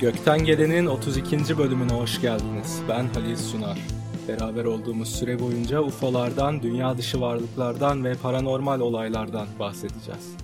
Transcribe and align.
Gökten 0.00 0.44
Gelen'in 0.44 0.86
32. 0.86 1.58
bölümüne 1.58 1.92
hoş 1.92 2.20
geldiniz. 2.20 2.82
Ben 2.88 3.06
Halil 3.06 3.36
Sunar. 3.36 3.78
Beraber 4.28 4.64
olduğumuz 4.64 5.16
süre 5.16 5.40
boyunca 5.40 5.80
UFO'lardan, 5.80 6.62
dünya 6.62 6.98
dışı 6.98 7.20
varlıklardan 7.20 8.04
ve 8.04 8.14
paranormal 8.14 8.80
olaylardan 8.80 9.48
bahsedeceğiz. 9.58 10.36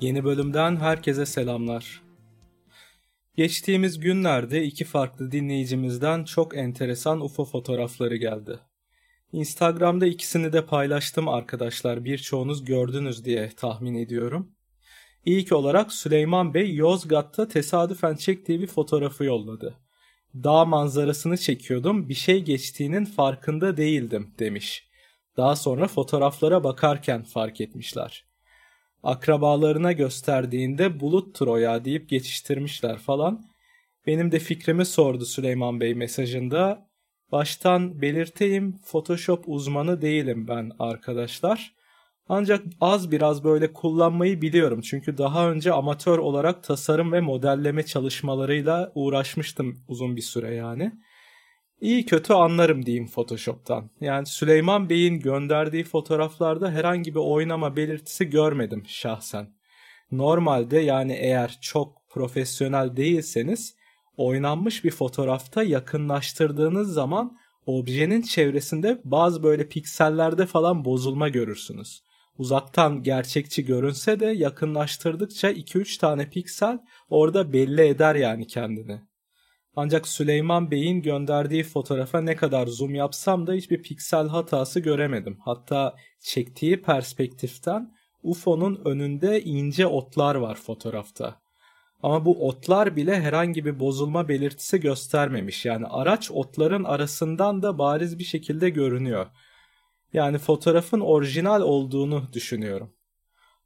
Yeni 0.00 0.24
bölümden 0.24 0.76
herkese 0.76 1.26
selamlar. 1.26 2.02
Geçtiğimiz 3.36 4.00
günlerde 4.00 4.64
iki 4.64 4.84
farklı 4.84 5.32
dinleyicimizden 5.32 6.24
çok 6.24 6.56
enteresan 6.56 7.20
UFO 7.20 7.44
fotoğrafları 7.44 8.16
geldi. 8.16 8.58
Instagram'da 9.32 10.06
ikisini 10.06 10.52
de 10.52 10.66
paylaştım 10.66 11.28
arkadaşlar. 11.28 12.04
Birçoğunuz 12.04 12.64
gördünüz 12.64 13.24
diye 13.24 13.50
tahmin 13.56 13.94
ediyorum. 13.94 14.55
İlk 15.26 15.52
olarak 15.52 15.92
Süleyman 15.92 16.54
Bey 16.54 16.74
Yozgat'ta 16.74 17.48
tesadüfen 17.48 18.14
çektiği 18.14 18.60
bir 18.60 18.66
fotoğrafı 18.66 19.24
yolladı. 19.24 19.74
Dağ 20.34 20.64
manzarasını 20.64 21.38
çekiyordum, 21.38 22.08
bir 22.08 22.14
şey 22.14 22.42
geçtiğinin 22.42 23.04
farkında 23.04 23.76
değildim 23.76 24.34
demiş. 24.38 24.88
Daha 25.36 25.56
sonra 25.56 25.88
fotoğraflara 25.88 26.64
bakarken 26.64 27.22
fark 27.22 27.60
etmişler. 27.60 28.24
Akrabalarına 29.02 29.92
gösterdiğinde 29.92 31.00
buluttur 31.00 31.46
o 31.46 31.56
ya 31.56 31.84
deyip 31.84 32.08
geçiştirmişler 32.08 32.98
falan. 32.98 33.44
Benim 34.06 34.32
de 34.32 34.38
fikrimi 34.38 34.86
sordu 34.86 35.24
Süleyman 35.24 35.80
Bey 35.80 35.94
mesajında. 35.94 36.88
Baştan 37.32 38.02
belirteyim 38.02 38.78
Photoshop 38.78 39.44
uzmanı 39.46 40.02
değilim 40.02 40.48
ben 40.48 40.70
arkadaşlar. 40.78 41.75
Ancak 42.28 42.64
az 42.80 43.10
biraz 43.10 43.44
böyle 43.44 43.72
kullanmayı 43.72 44.42
biliyorum. 44.42 44.80
Çünkü 44.80 45.18
daha 45.18 45.50
önce 45.50 45.72
amatör 45.72 46.18
olarak 46.18 46.64
tasarım 46.64 47.12
ve 47.12 47.20
modelleme 47.20 47.82
çalışmalarıyla 47.82 48.92
uğraşmıştım 48.94 49.80
uzun 49.88 50.16
bir 50.16 50.22
süre 50.22 50.54
yani. 50.54 50.92
İyi 51.80 52.06
kötü 52.06 52.32
anlarım 52.32 52.86
diyeyim 52.86 53.06
Photoshop'tan. 53.06 53.90
Yani 54.00 54.26
Süleyman 54.26 54.90
Bey'in 54.90 55.20
gönderdiği 55.20 55.84
fotoğraflarda 55.84 56.70
herhangi 56.70 57.14
bir 57.14 57.20
oynama 57.20 57.76
belirtisi 57.76 58.30
görmedim 58.30 58.82
şahsen. 58.86 59.48
Normalde 60.10 60.78
yani 60.78 61.12
eğer 61.12 61.58
çok 61.60 62.08
profesyonel 62.08 62.96
değilseniz 62.96 63.76
oynanmış 64.16 64.84
bir 64.84 64.90
fotoğrafta 64.90 65.62
yakınlaştırdığınız 65.62 66.92
zaman 66.92 67.38
objenin 67.66 68.22
çevresinde 68.22 69.00
bazı 69.04 69.42
böyle 69.42 69.68
piksellerde 69.68 70.46
falan 70.46 70.84
bozulma 70.84 71.28
görürsünüz 71.28 72.05
uzaktan 72.38 73.02
gerçekçi 73.02 73.64
görünse 73.64 74.20
de 74.20 74.26
yakınlaştırdıkça 74.26 75.50
2-3 75.52 75.98
tane 75.98 76.30
piksel 76.30 76.78
orada 77.08 77.52
belli 77.52 77.82
eder 77.82 78.14
yani 78.14 78.46
kendini. 78.46 79.00
Ancak 79.76 80.08
Süleyman 80.08 80.70
Bey'in 80.70 81.02
gönderdiği 81.02 81.62
fotoğrafa 81.62 82.20
ne 82.20 82.36
kadar 82.36 82.66
zoom 82.66 82.94
yapsam 82.94 83.46
da 83.46 83.52
hiçbir 83.52 83.82
piksel 83.82 84.28
hatası 84.28 84.80
göremedim. 84.80 85.38
Hatta 85.44 85.96
çektiği 86.20 86.82
perspektiften 86.82 87.94
UFO'nun 88.22 88.80
önünde 88.84 89.42
ince 89.42 89.86
otlar 89.86 90.34
var 90.34 90.54
fotoğrafta. 90.54 91.40
Ama 92.02 92.24
bu 92.24 92.48
otlar 92.48 92.96
bile 92.96 93.20
herhangi 93.20 93.64
bir 93.64 93.80
bozulma 93.80 94.28
belirtisi 94.28 94.80
göstermemiş. 94.80 95.64
Yani 95.64 95.86
araç 95.86 96.30
otların 96.30 96.84
arasından 96.84 97.62
da 97.62 97.78
bariz 97.78 98.18
bir 98.18 98.24
şekilde 98.24 98.70
görünüyor. 98.70 99.26
Yani 100.12 100.38
fotoğrafın 100.38 101.00
orijinal 101.00 101.60
olduğunu 101.60 102.24
düşünüyorum. 102.32 102.92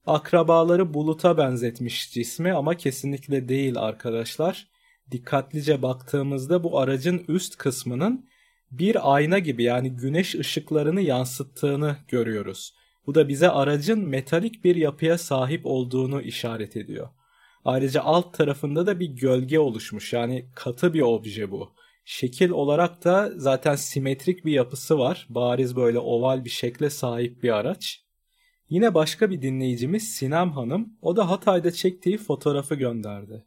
Akrabaları 0.07 0.95
buluta 0.95 1.39
benzetmiş 1.39 2.13
cismi 2.13 2.53
ama 2.53 2.75
kesinlikle 2.75 3.49
değil 3.49 3.79
arkadaşlar. 3.79 4.69
Dikkatlice 5.11 5.83
baktığımızda 5.83 6.65
bu 6.65 6.79
aracın 6.79 7.25
üst 7.29 7.57
kısmının 7.57 8.29
bir 8.71 9.15
ayna 9.15 9.39
gibi 9.39 9.63
yani 9.63 9.91
güneş 9.91 10.35
ışıklarını 10.35 11.01
yansıttığını 11.01 11.97
görüyoruz. 12.09 12.75
Bu 13.07 13.15
da 13.15 13.29
bize 13.29 13.51
aracın 13.51 14.09
metalik 14.09 14.65
bir 14.65 14.77
yapıya 14.77 15.19
sahip 15.19 15.67
olduğunu 15.67 16.23
işaret 16.23 16.77
ediyor. 16.77 17.09
Ayrıca 17.65 18.03
alt 18.03 18.35
tarafında 18.35 18.87
da 18.87 19.01
bir 19.01 19.09
gölge 19.09 19.59
oluşmuş 19.59 20.13
yani 20.13 20.47
katı 20.55 20.95
bir 20.95 21.01
obje 21.01 21.51
bu. 21.51 21.73
Şekil 22.05 22.51
olarak 22.51 23.05
da 23.05 23.31
zaten 23.37 23.75
simetrik 23.75 24.45
bir 24.45 24.53
yapısı 24.53 24.99
var. 24.99 25.27
Bariz 25.29 25.77
böyle 25.77 25.99
oval 25.99 26.45
bir 26.45 26.51
şekle 26.51 26.91
sahip 26.91 27.43
bir 27.43 27.57
araç. 27.57 28.05
Yine 28.69 28.95
başka 28.95 29.31
bir 29.31 29.43
dinleyicimiz 29.43 30.03
Sinem 30.03 30.51
Hanım, 30.51 30.99
o 31.03 31.17
da 31.17 31.31
Hatay'da 31.31 31.71
çektiği 31.71 32.19
fotoğrafı 32.19 32.75
gönderdi. 32.75 33.45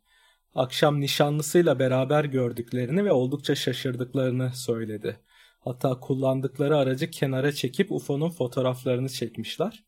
Akşam 0.56 1.02
nişanlısıyla 1.02 1.80
beraber 1.80 2.25
gördüklerini 2.25 3.06
ve 3.06 3.12
oldukça 3.12 3.56
şaşırdıklarını 3.56 4.52
söyledi. 4.56 5.19
Hatta 5.59 6.00
kullandıkları 6.00 6.78
aracı 6.78 7.12
kenara 7.12 7.52
çekip 7.52 7.92
UFO'nun 7.92 8.30
fotoğraflarını 8.30 9.09
çekmişler. 9.09 9.84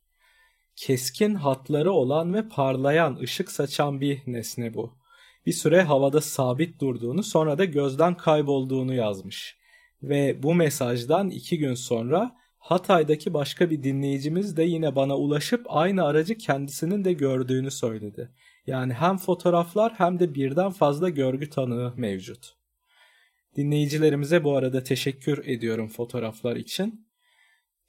Keskin 0.75 1.35
hatları 1.35 1.91
olan 1.91 2.33
ve 2.33 2.49
parlayan, 2.49 3.15
ışık 3.15 3.51
saçan 3.51 4.01
bir 4.01 4.21
nesne 4.27 4.73
bu 4.73 5.04
bir 5.45 5.51
süre 5.51 5.81
havada 5.81 6.21
sabit 6.21 6.81
durduğunu 6.81 7.23
sonra 7.23 7.57
da 7.57 7.65
gözden 7.65 8.17
kaybolduğunu 8.17 8.93
yazmış. 8.93 9.57
Ve 10.03 10.43
bu 10.43 10.55
mesajdan 10.55 11.29
iki 11.29 11.57
gün 11.57 11.73
sonra 11.73 12.35
Hatay'daki 12.57 13.33
başka 13.33 13.69
bir 13.69 13.83
dinleyicimiz 13.83 14.57
de 14.57 14.63
yine 14.63 14.95
bana 14.95 15.17
ulaşıp 15.17 15.65
aynı 15.69 16.03
aracı 16.03 16.37
kendisinin 16.37 17.05
de 17.05 17.13
gördüğünü 17.13 17.71
söyledi. 17.71 18.31
Yani 18.67 18.93
hem 18.93 19.17
fotoğraflar 19.17 19.93
hem 19.93 20.19
de 20.19 20.35
birden 20.35 20.71
fazla 20.71 21.09
görgü 21.09 21.49
tanığı 21.49 21.93
mevcut. 21.97 22.55
Dinleyicilerimize 23.55 24.43
bu 24.43 24.57
arada 24.57 24.83
teşekkür 24.83 25.47
ediyorum 25.47 25.87
fotoğraflar 25.87 26.55
için. 26.55 27.07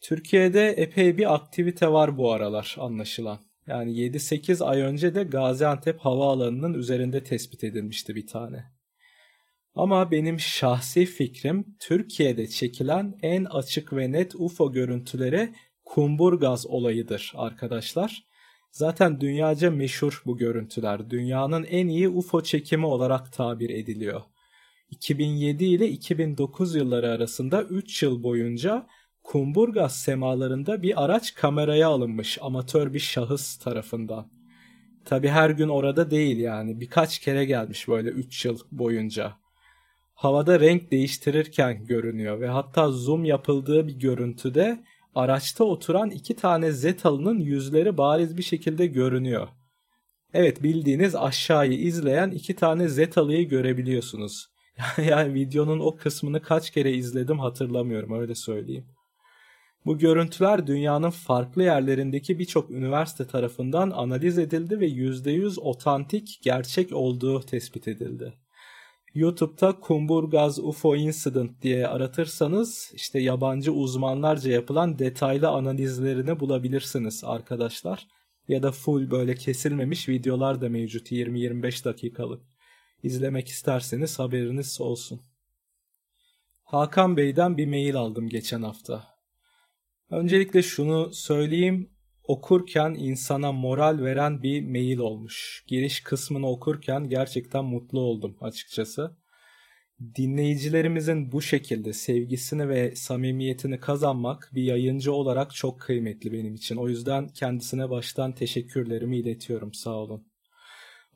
Türkiye'de 0.00 0.68
epey 0.68 1.18
bir 1.18 1.34
aktivite 1.34 1.92
var 1.92 2.18
bu 2.18 2.32
aralar 2.32 2.76
anlaşılan. 2.78 3.38
Yani 3.66 3.92
7-8 3.92 4.64
ay 4.64 4.80
önce 4.80 5.14
de 5.14 5.22
Gaziantep 5.22 6.00
havaalanının 6.00 6.74
üzerinde 6.74 7.24
tespit 7.24 7.64
edilmişti 7.64 8.14
bir 8.14 8.26
tane. 8.26 8.64
Ama 9.74 10.10
benim 10.10 10.40
şahsi 10.40 11.06
fikrim 11.06 11.76
Türkiye'de 11.80 12.46
çekilen 12.46 13.18
en 13.22 13.44
açık 13.44 13.92
ve 13.92 14.12
net 14.12 14.34
UFO 14.34 14.72
görüntüleri 14.72 15.54
Kumburgaz 15.84 16.66
olayıdır 16.66 17.32
arkadaşlar. 17.34 18.26
Zaten 18.70 19.20
dünyaca 19.20 19.70
meşhur 19.70 20.22
bu 20.26 20.36
görüntüler. 20.36 21.10
Dünyanın 21.10 21.64
en 21.64 21.88
iyi 21.88 22.08
UFO 22.08 22.42
çekimi 22.42 22.86
olarak 22.86 23.32
tabir 23.32 23.70
ediliyor. 23.70 24.22
2007 24.90 25.64
ile 25.64 25.88
2009 25.88 26.74
yılları 26.74 27.10
arasında 27.10 27.62
3 27.62 28.02
yıl 28.02 28.22
boyunca 28.22 28.86
Kumburgaz 29.26 29.96
semalarında 29.96 30.82
bir 30.82 31.04
araç 31.04 31.34
kameraya 31.34 31.88
alınmış 31.88 32.38
amatör 32.42 32.94
bir 32.94 32.98
şahıs 32.98 33.56
tarafından. 33.56 34.26
Tabi 35.04 35.28
her 35.28 35.50
gün 35.50 35.68
orada 35.68 36.10
değil 36.10 36.38
yani 36.38 36.80
birkaç 36.80 37.18
kere 37.18 37.44
gelmiş 37.44 37.88
böyle 37.88 38.08
3 38.08 38.44
yıl 38.44 38.58
boyunca. 38.72 39.36
Havada 40.14 40.60
renk 40.60 40.90
değiştirirken 40.90 41.86
görünüyor 41.86 42.40
ve 42.40 42.48
hatta 42.48 42.90
zoom 42.90 43.24
yapıldığı 43.24 43.86
bir 43.86 43.98
görüntüde 43.98 44.84
araçta 45.14 45.64
oturan 45.64 46.10
iki 46.10 46.36
tane 46.36 46.72
Zetal'ın 46.72 47.38
yüzleri 47.38 47.98
bariz 47.98 48.36
bir 48.36 48.42
şekilde 48.42 48.86
görünüyor. 48.86 49.48
Evet 50.34 50.62
bildiğiniz 50.62 51.14
aşağıyı 51.14 51.78
izleyen 51.78 52.30
iki 52.30 52.56
tane 52.56 52.88
Zetal'ıyı 52.88 53.48
görebiliyorsunuz. 53.48 54.46
yani 54.98 55.34
videonun 55.34 55.80
o 55.80 55.96
kısmını 55.96 56.42
kaç 56.42 56.70
kere 56.70 56.92
izledim 56.92 57.38
hatırlamıyorum 57.38 58.20
öyle 58.20 58.34
söyleyeyim. 58.34 58.95
Bu 59.86 59.98
görüntüler 59.98 60.66
dünyanın 60.66 61.10
farklı 61.10 61.62
yerlerindeki 61.62 62.38
birçok 62.38 62.70
üniversite 62.70 63.26
tarafından 63.26 63.90
analiz 63.90 64.38
edildi 64.38 64.80
ve 64.80 64.88
%100 64.88 65.60
otantik, 65.60 66.38
gerçek 66.42 66.92
olduğu 66.92 67.40
tespit 67.40 67.88
edildi. 67.88 68.34
YouTube'da 69.14 69.80
Kumburgaz 69.80 70.58
UFO 70.58 70.96
Incident 70.96 71.62
diye 71.62 71.86
aratırsanız 71.88 72.92
işte 72.94 73.18
yabancı 73.18 73.72
uzmanlarca 73.72 74.52
yapılan 74.52 74.98
detaylı 74.98 75.48
analizlerini 75.48 76.40
bulabilirsiniz 76.40 77.24
arkadaşlar. 77.24 78.06
Ya 78.48 78.62
da 78.62 78.72
full 78.72 79.10
böyle 79.10 79.34
kesilmemiş 79.34 80.08
videolar 80.08 80.60
da 80.60 80.68
mevcut 80.68 81.12
20-25 81.12 81.84
dakikalık. 81.84 82.42
İzlemek 83.02 83.48
isterseniz 83.48 84.18
haberiniz 84.18 84.80
olsun. 84.80 85.22
Hakan 86.62 87.16
Bey'den 87.16 87.56
bir 87.56 87.66
mail 87.66 87.96
aldım 87.96 88.28
geçen 88.28 88.62
hafta. 88.62 89.15
Öncelikle 90.10 90.62
şunu 90.62 91.12
söyleyeyim. 91.12 91.90
Okurken 92.24 92.94
insana 92.98 93.52
moral 93.52 93.98
veren 94.02 94.42
bir 94.42 94.62
mail 94.62 94.98
olmuş. 94.98 95.64
Giriş 95.66 96.00
kısmını 96.00 96.48
okurken 96.48 97.08
gerçekten 97.08 97.64
mutlu 97.64 98.00
oldum 98.00 98.36
açıkçası. 98.40 99.16
Dinleyicilerimizin 100.16 101.32
bu 101.32 101.42
şekilde 101.42 101.92
sevgisini 101.92 102.68
ve 102.68 102.96
samimiyetini 102.96 103.80
kazanmak 103.80 104.50
bir 104.54 104.62
yayıncı 104.62 105.12
olarak 105.12 105.54
çok 105.54 105.80
kıymetli 105.80 106.32
benim 106.32 106.54
için. 106.54 106.76
O 106.76 106.88
yüzden 106.88 107.28
kendisine 107.28 107.90
baştan 107.90 108.32
teşekkürlerimi 108.32 109.18
iletiyorum. 109.18 109.74
Sağ 109.74 109.94
olun. 109.94 110.26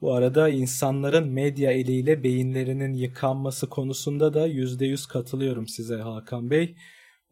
Bu 0.01 0.15
arada 0.15 0.49
insanların 0.49 1.29
medya 1.29 1.73
eliyle 1.73 2.23
beyinlerinin 2.23 2.95
yıkanması 2.95 3.69
konusunda 3.69 4.35
da 4.35 4.49
%100 4.49 5.09
katılıyorum 5.09 5.69
size 5.69 5.97
Hakan 5.97 6.51
Bey. 6.51 6.77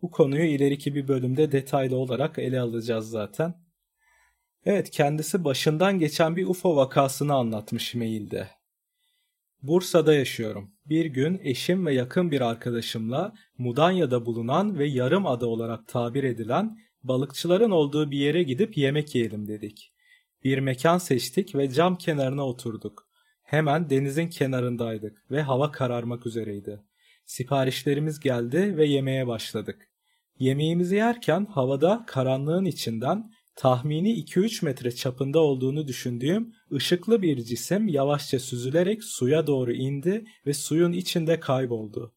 Bu 0.02 0.10
konuyu 0.10 0.44
ileriki 0.44 0.94
bir 0.94 1.08
bölümde 1.08 1.52
detaylı 1.52 1.96
olarak 1.96 2.38
ele 2.38 2.60
alacağız 2.60 3.10
zaten. 3.10 3.54
Evet 4.64 4.90
kendisi 4.90 5.44
başından 5.44 5.98
geçen 5.98 6.36
bir 6.36 6.46
UFO 6.46 6.76
vakasını 6.76 7.34
anlatmış 7.34 7.94
mailde. 7.94 8.48
Bursa'da 9.62 10.14
yaşıyorum. 10.14 10.70
Bir 10.86 11.06
gün 11.06 11.40
eşim 11.42 11.86
ve 11.86 11.94
yakın 11.94 12.30
bir 12.30 12.40
arkadaşımla 12.40 13.34
Mudanya'da 13.58 14.26
bulunan 14.26 14.78
ve 14.78 14.86
yarım 14.88 15.26
ada 15.26 15.46
olarak 15.46 15.88
tabir 15.88 16.24
edilen 16.24 16.78
balıkçıların 17.02 17.70
olduğu 17.70 18.10
bir 18.10 18.18
yere 18.18 18.42
gidip 18.42 18.76
yemek 18.76 19.14
yiyelim 19.14 19.48
dedik. 19.48 19.92
Bir 20.44 20.58
mekan 20.58 20.98
seçtik 20.98 21.54
ve 21.54 21.70
cam 21.70 21.98
kenarına 21.98 22.46
oturduk. 22.46 23.08
Hemen 23.42 23.90
denizin 23.90 24.28
kenarındaydık 24.28 25.30
ve 25.30 25.42
hava 25.42 25.72
kararmak 25.72 26.26
üzereydi. 26.26 26.82
Siparişlerimiz 27.24 28.20
geldi 28.20 28.76
ve 28.76 28.86
yemeğe 28.86 29.26
başladık. 29.26 29.87
Yemeğimizi 30.38 30.96
yerken 30.96 31.46
havada 31.46 32.04
karanlığın 32.06 32.64
içinden 32.64 33.30
tahmini 33.56 34.24
2-3 34.24 34.64
metre 34.64 34.90
çapında 34.90 35.38
olduğunu 35.38 35.88
düşündüğüm 35.88 36.52
ışıklı 36.72 37.22
bir 37.22 37.44
cisim 37.44 37.88
yavaşça 37.88 38.38
süzülerek 38.38 39.04
suya 39.04 39.46
doğru 39.46 39.72
indi 39.72 40.24
ve 40.46 40.54
suyun 40.54 40.92
içinde 40.92 41.40
kayboldu. 41.40 42.14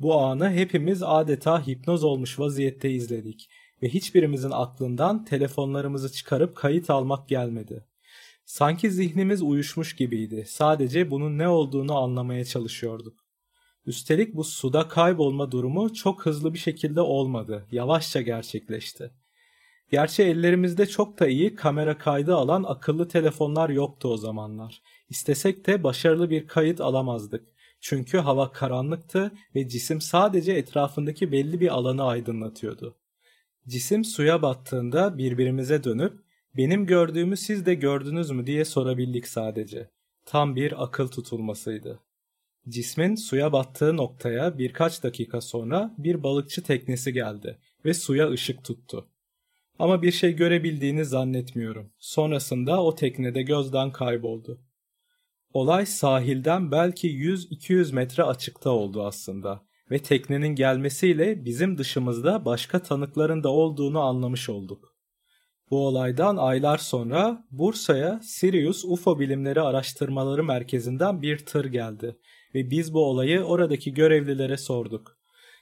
Bu 0.00 0.20
anı 0.20 0.50
hepimiz 0.50 1.02
adeta 1.02 1.66
hipnoz 1.66 2.04
olmuş 2.04 2.38
vaziyette 2.38 2.90
izledik 2.90 3.48
ve 3.82 3.88
hiçbirimizin 3.88 4.50
aklından 4.52 5.24
telefonlarımızı 5.24 6.12
çıkarıp 6.12 6.56
kayıt 6.56 6.90
almak 6.90 7.28
gelmedi. 7.28 7.84
Sanki 8.44 8.90
zihnimiz 8.90 9.42
uyuşmuş 9.42 9.96
gibiydi. 9.96 10.44
Sadece 10.48 11.10
bunun 11.10 11.38
ne 11.38 11.48
olduğunu 11.48 11.98
anlamaya 11.98 12.44
çalışıyorduk. 12.44 13.27
Üstelik 13.88 14.34
bu 14.34 14.44
suda 14.44 14.88
kaybolma 14.88 15.52
durumu 15.52 15.94
çok 15.94 16.26
hızlı 16.26 16.54
bir 16.54 16.58
şekilde 16.58 17.00
olmadı. 17.00 17.66
Yavaşça 17.72 18.20
gerçekleşti. 18.20 19.10
Gerçi 19.90 20.22
ellerimizde 20.22 20.86
çok 20.86 21.20
da 21.20 21.26
iyi 21.26 21.54
kamera 21.54 21.98
kaydı 21.98 22.34
alan 22.34 22.64
akıllı 22.68 23.08
telefonlar 23.08 23.70
yoktu 23.70 24.08
o 24.08 24.16
zamanlar. 24.16 24.82
İstesek 25.08 25.66
de 25.66 25.84
başarılı 25.84 26.30
bir 26.30 26.46
kayıt 26.46 26.80
alamazdık. 26.80 27.48
Çünkü 27.80 28.18
hava 28.18 28.52
karanlıktı 28.52 29.32
ve 29.54 29.68
cisim 29.68 30.00
sadece 30.00 30.52
etrafındaki 30.52 31.32
belli 31.32 31.60
bir 31.60 31.68
alanı 31.68 32.04
aydınlatıyordu. 32.04 32.96
Cisim 33.68 34.04
suya 34.04 34.42
battığında 34.42 35.18
birbirimize 35.18 35.84
dönüp 35.84 36.12
benim 36.56 36.86
gördüğümü 36.86 37.36
siz 37.36 37.66
de 37.66 37.74
gördünüz 37.74 38.30
mü 38.30 38.46
diye 38.46 38.64
sorabildik 38.64 39.28
sadece. 39.28 39.90
Tam 40.24 40.56
bir 40.56 40.84
akıl 40.84 41.08
tutulmasıydı. 41.08 42.07
Cismin 42.68 43.14
suya 43.14 43.52
battığı 43.52 43.96
noktaya 43.96 44.58
birkaç 44.58 45.02
dakika 45.02 45.40
sonra 45.40 45.94
bir 45.98 46.22
balıkçı 46.22 46.62
teknesi 46.62 47.12
geldi 47.12 47.58
ve 47.84 47.94
suya 47.94 48.30
ışık 48.30 48.64
tuttu. 48.64 49.08
Ama 49.78 50.02
bir 50.02 50.12
şey 50.12 50.36
görebildiğini 50.36 51.04
zannetmiyorum. 51.04 51.92
Sonrasında 51.98 52.82
o 52.82 52.94
teknede 52.94 53.42
gözden 53.42 53.92
kayboldu. 53.92 54.60
Olay 55.52 55.86
sahilden 55.86 56.70
belki 56.70 57.08
100-200 57.08 57.94
metre 57.94 58.22
açıkta 58.22 58.70
oldu 58.70 59.06
aslında 59.06 59.62
ve 59.90 59.98
teknenin 59.98 60.54
gelmesiyle 60.54 61.44
bizim 61.44 61.78
dışımızda 61.78 62.44
başka 62.44 62.82
tanıkların 62.82 63.44
da 63.44 63.48
olduğunu 63.48 64.00
anlamış 64.00 64.48
olduk. 64.48 64.94
Bu 65.70 65.86
olaydan 65.86 66.36
aylar 66.36 66.78
sonra 66.78 67.46
Bursa'ya 67.50 68.20
Sirius 68.22 68.84
UFO 68.84 69.20
Bilimleri 69.20 69.60
Araştırmaları 69.60 70.44
Merkezi'nden 70.44 71.22
bir 71.22 71.38
tır 71.38 71.64
geldi 71.64 72.16
ve 72.58 72.70
biz 72.70 72.94
bu 72.94 73.04
olayı 73.04 73.42
oradaki 73.42 73.94
görevlilere 73.94 74.56
sorduk. 74.56 75.18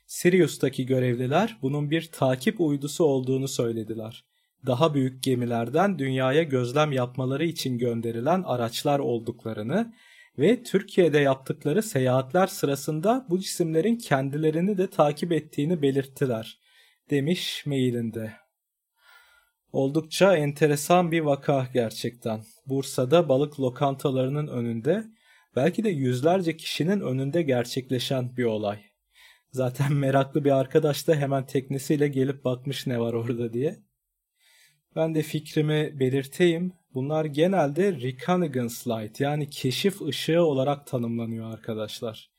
Sirius'taki 0.07 0.87
görevliler 0.87 1.59
bunun 1.63 1.91
bir 1.91 2.11
takip 2.13 2.61
uydusu 2.61 3.05
olduğunu 3.05 3.49
söylediler. 3.49 4.25
Daha 4.67 4.95
büyük 4.95 5.23
gemilerden 5.23 5.99
dünyaya 5.99 6.43
gözlem 6.43 6.93
yapmaları 6.93 7.45
için 7.45 7.79
gönderilen 7.79 8.43
araçlar 8.43 8.99
olduklarını 8.99 9.93
ve 10.39 10.63
Türkiye'de 10.63 11.19
yaptıkları 11.19 11.83
seyahatler 11.83 12.47
sırasında 12.47 13.27
bu 13.29 13.41
cisimlerin 13.41 13.97
kendilerini 13.97 14.79
de 14.79 14.87
takip 14.91 15.33
ettiğini 15.33 15.83
belirttiler, 15.83 16.59
demiş 17.11 17.67
mailinde. 17.67 18.33
Oldukça 19.73 20.37
enteresan 20.37 21.13
bir 21.13 21.21
vaka 21.21 21.69
gerçekten. 21.75 22.43
Bursa'da 22.67 23.29
balık 23.29 23.61
lokantalarının 23.61 24.47
önünde 24.47 25.16
belki 25.57 25.85
de 25.85 25.89
yüzlerce 25.89 26.57
kişinin 26.57 27.01
önünde 27.01 27.43
gerçekleşen 27.43 28.37
bir 28.37 28.45
olay. 28.45 28.79
Zaten 29.51 29.93
meraklı 29.97 30.45
bir 30.45 30.51
arkadaş 30.51 31.09
da 31.09 31.15
hemen 31.15 31.47
teknesiyle 31.47 32.09
gelip 32.09 32.45
bakmış 32.45 32.87
ne 32.87 33.01
var 33.01 33.13
orada 33.13 33.53
diye. 33.53 33.87
Ben 34.97 35.15
de 35.15 35.23
fikrimi 35.23 36.01
belirteyim. 36.01 36.73
Bunlar 36.95 37.25
genelde 37.25 37.93
Reconnaissance 37.93 38.91
Light 38.91 39.21
yani 39.21 39.51
keşif 39.51 40.03
ışığı 40.03 40.43
olarak 40.43 40.87
tanımlanıyor 40.87 41.53
arkadaşlar. 41.53 42.31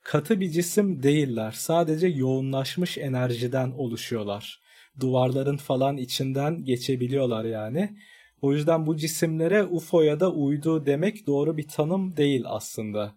Katı 0.00 0.40
bir 0.40 0.50
cisim 0.50 1.02
değiller. 1.02 1.52
Sadece 1.52 2.06
yoğunlaşmış 2.06 2.98
enerjiden 2.98 3.70
oluşuyorlar. 3.70 4.60
Duvarların 5.00 5.56
falan 5.56 5.96
içinden 5.96 6.64
geçebiliyorlar 6.64 7.44
yani. 7.44 7.96
O 8.42 8.52
yüzden 8.52 8.86
bu 8.86 8.96
cisimlere 8.96 9.64
UFO 9.64 10.02
ya 10.02 10.20
da 10.20 10.32
uydu 10.32 10.86
demek 10.86 11.26
doğru 11.26 11.56
bir 11.56 11.68
tanım 11.68 12.16
değil 12.16 12.42
aslında. 12.46 13.14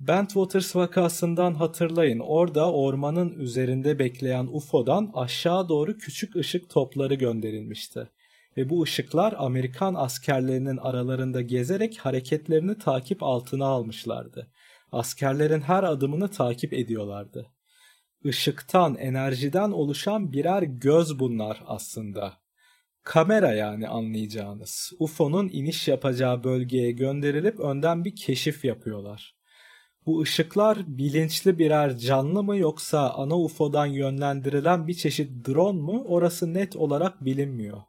Bentwaters 0.00 0.76
vakasından 0.76 1.54
hatırlayın. 1.54 2.18
Orada 2.18 2.72
ormanın 2.72 3.38
üzerinde 3.38 3.98
bekleyen 3.98 4.48
UFO'dan 4.52 5.10
aşağı 5.14 5.68
doğru 5.68 5.98
küçük 5.98 6.36
ışık 6.36 6.70
topları 6.70 7.14
gönderilmişti. 7.14 8.08
Ve 8.56 8.70
bu 8.70 8.82
ışıklar 8.82 9.34
Amerikan 9.38 9.94
askerlerinin 9.94 10.76
aralarında 10.76 11.40
gezerek 11.40 11.98
hareketlerini 11.98 12.78
takip 12.78 13.22
altına 13.22 13.66
almışlardı. 13.66 14.50
Askerlerin 14.92 15.60
her 15.60 15.84
adımını 15.84 16.28
takip 16.28 16.72
ediyorlardı. 16.72 17.46
Işıktan, 18.24 18.94
enerjiden 18.94 19.70
oluşan 19.70 20.32
birer 20.32 20.62
göz 20.62 21.18
bunlar 21.18 21.62
aslında. 21.66 22.39
Kamera 23.04 23.52
yani 23.52 23.88
anlayacağınız. 23.88 24.92
UFO'nun 24.98 25.48
iniş 25.52 25.88
yapacağı 25.88 26.44
bölgeye 26.44 26.90
gönderilip 26.90 27.60
önden 27.60 28.04
bir 28.04 28.16
keşif 28.16 28.64
yapıyorlar. 28.64 29.36
Bu 30.06 30.20
ışıklar 30.20 30.78
bilinçli 30.86 31.58
birer 31.58 31.96
canlı 31.96 32.42
mı 32.42 32.56
yoksa 32.56 33.10
ana 33.10 33.38
UFO'dan 33.38 33.86
yönlendirilen 33.86 34.88
bir 34.88 34.94
çeşit 34.94 35.48
drone 35.48 35.80
mu 35.80 36.04
orası 36.08 36.54
net 36.54 36.76
olarak 36.76 37.24
bilinmiyor. 37.24 37.82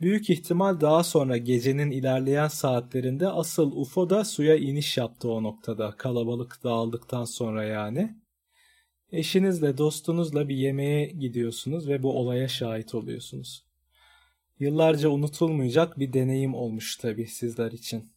Büyük 0.00 0.30
ihtimal 0.30 0.80
daha 0.80 1.04
sonra 1.04 1.36
gecenin 1.36 1.90
ilerleyen 1.90 2.48
saatlerinde 2.48 3.28
asıl 3.28 3.72
UFO 3.72 4.10
da 4.10 4.24
suya 4.24 4.56
iniş 4.56 4.96
yaptı 4.96 5.28
o 5.30 5.42
noktada 5.42 5.90
kalabalık 5.90 6.64
dağıldıktan 6.64 7.24
sonra 7.24 7.64
yani. 7.64 8.14
Eşinizle 9.12 9.78
dostunuzla 9.78 10.48
bir 10.48 10.56
yemeğe 10.56 11.06
gidiyorsunuz 11.06 11.88
ve 11.88 12.02
bu 12.02 12.18
olaya 12.18 12.48
şahit 12.48 12.94
oluyorsunuz. 12.94 13.73
Yıllarca 14.58 15.08
unutulmayacak 15.08 15.98
bir 15.98 16.12
deneyim 16.12 16.54
olmuş 16.54 16.96
tabii 16.96 17.26
sizler 17.26 17.72
için. 17.72 18.12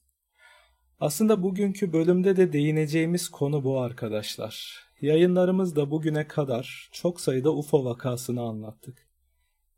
Aslında 0.99 1.43
bugünkü 1.43 1.93
bölümde 1.93 2.37
de 2.37 2.53
değineceğimiz 2.53 3.29
konu 3.29 3.63
bu 3.63 3.79
arkadaşlar. 3.79 4.85
Yayınlarımızda 5.01 5.91
bugüne 5.91 6.27
kadar 6.27 6.89
çok 6.91 7.21
sayıda 7.21 7.53
UFO 7.53 7.85
vakasını 7.85 8.41
anlattık. 8.41 9.07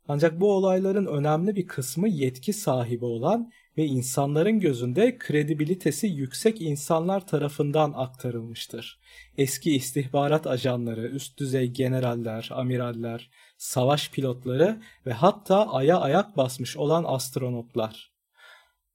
Ancak 0.08 0.40
bu 0.40 0.52
olayların 0.52 1.06
önemli 1.06 1.56
bir 1.56 1.66
kısmı 1.66 2.08
yetki 2.08 2.52
sahibi 2.52 3.04
olan 3.04 3.52
ve 3.76 3.84
insanların 3.84 4.60
gözünde 4.60 5.18
kredibilitesi 5.18 6.06
yüksek 6.06 6.60
insanlar 6.60 7.26
tarafından 7.26 7.92
aktarılmıştır. 7.96 9.00
Eski 9.38 9.76
istihbarat 9.76 10.46
ajanları, 10.46 11.08
üst 11.08 11.38
düzey 11.38 11.70
generaller, 11.70 12.48
amiraller, 12.52 13.30
savaş 13.60 14.10
pilotları 14.10 14.82
ve 15.06 15.12
hatta 15.12 15.72
aya 15.72 16.00
ayak 16.00 16.36
basmış 16.36 16.76
olan 16.76 17.04
astronotlar. 17.06 18.12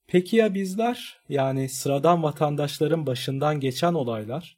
Peki 0.08 0.36
ya 0.36 0.54
bizler? 0.54 1.18
Yani 1.30 1.70
sıradan 1.70 2.24
vatandaşların 2.24 3.06
başından 3.06 3.60
geçen 3.60 3.94
olaylar? 3.94 4.58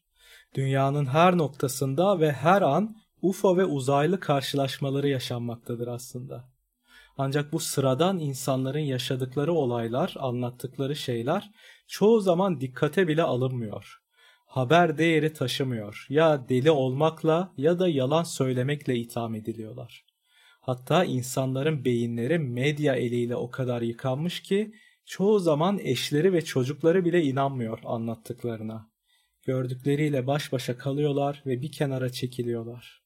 Dünyanın 0.55 1.05
her 1.05 1.37
noktasında 1.37 2.19
ve 2.19 2.31
her 2.31 2.61
an 2.61 2.95
UFO 3.21 3.57
ve 3.57 3.65
uzaylı 3.65 4.19
karşılaşmaları 4.19 5.07
yaşanmaktadır 5.07 5.87
aslında. 5.87 6.49
Ancak 7.17 7.53
bu 7.53 7.59
sıradan 7.59 8.19
insanların 8.19 8.79
yaşadıkları 8.79 9.53
olaylar, 9.53 10.15
anlattıkları 10.19 10.95
şeyler 10.95 11.51
çoğu 11.87 12.21
zaman 12.21 12.61
dikkate 12.61 13.07
bile 13.07 13.23
alınmıyor. 13.23 14.01
Haber 14.57 14.97
değeri 14.97 15.33
taşımıyor. 15.33 16.05
Ya 16.09 16.49
deli 16.49 16.71
olmakla 16.71 17.53
ya 17.57 17.79
da 17.79 17.87
yalan 17.87 18.23
söylemekle 18.23 18.95
itham 18.95 19.35
ediliyorlar. 19.35 20.05
Hatta 20.61 21.03
insanların 21.05 21.85
beyinleri 21.85 22.39
medya 22.39 22.95
eliyle 22.95 23.35
o 23.35 23.51
kadar 23.51 23.81
yıkanmış 23.81 24.41
ki 24.41 24.73
Çoğu 25.05 25.39
zaman 25.39 25.79
eşleri 25.79 26.33
ve 26.33 26.45
çocukları 26.45 27.05
bile 27.05 27.23
inanmıyor 27.23 27.79
anlattıklarına. 27.85 28.91
Gördükleriyle 29.43 30.27
baş 30.27 30.51
başa 30.51 30.77
kalıyorlar 30.77 31.43
ve 31.45 31.61
bir 31.61 31.71
kenara 31.71 32.09
çekiliyorlar. 32.09 33.03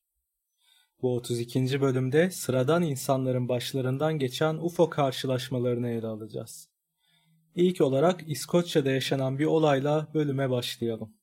Bu 1.02 1.16
32. 1.16 1.82
bölümde 1.82 2.32
sıradan 2.32 2.84
insanların 2.84 3.50
başlarından 3.50 4.20
geçen 4.20 4.56
UFO 4.56 4.90
karşılaşmalarını 4.90 5.90
ele 5.90 6.08
alacağız. 6.08 6.70
İlk 7.56 7.82
olarak 7.82 8.24
İskoçya'da 8.28 8.92
yaşanan 8.92 9.40
bir 9.40 9.46
olayla 9.46 10.08
bölüme 10.14 10.50
başlayalım. 10.50 11.21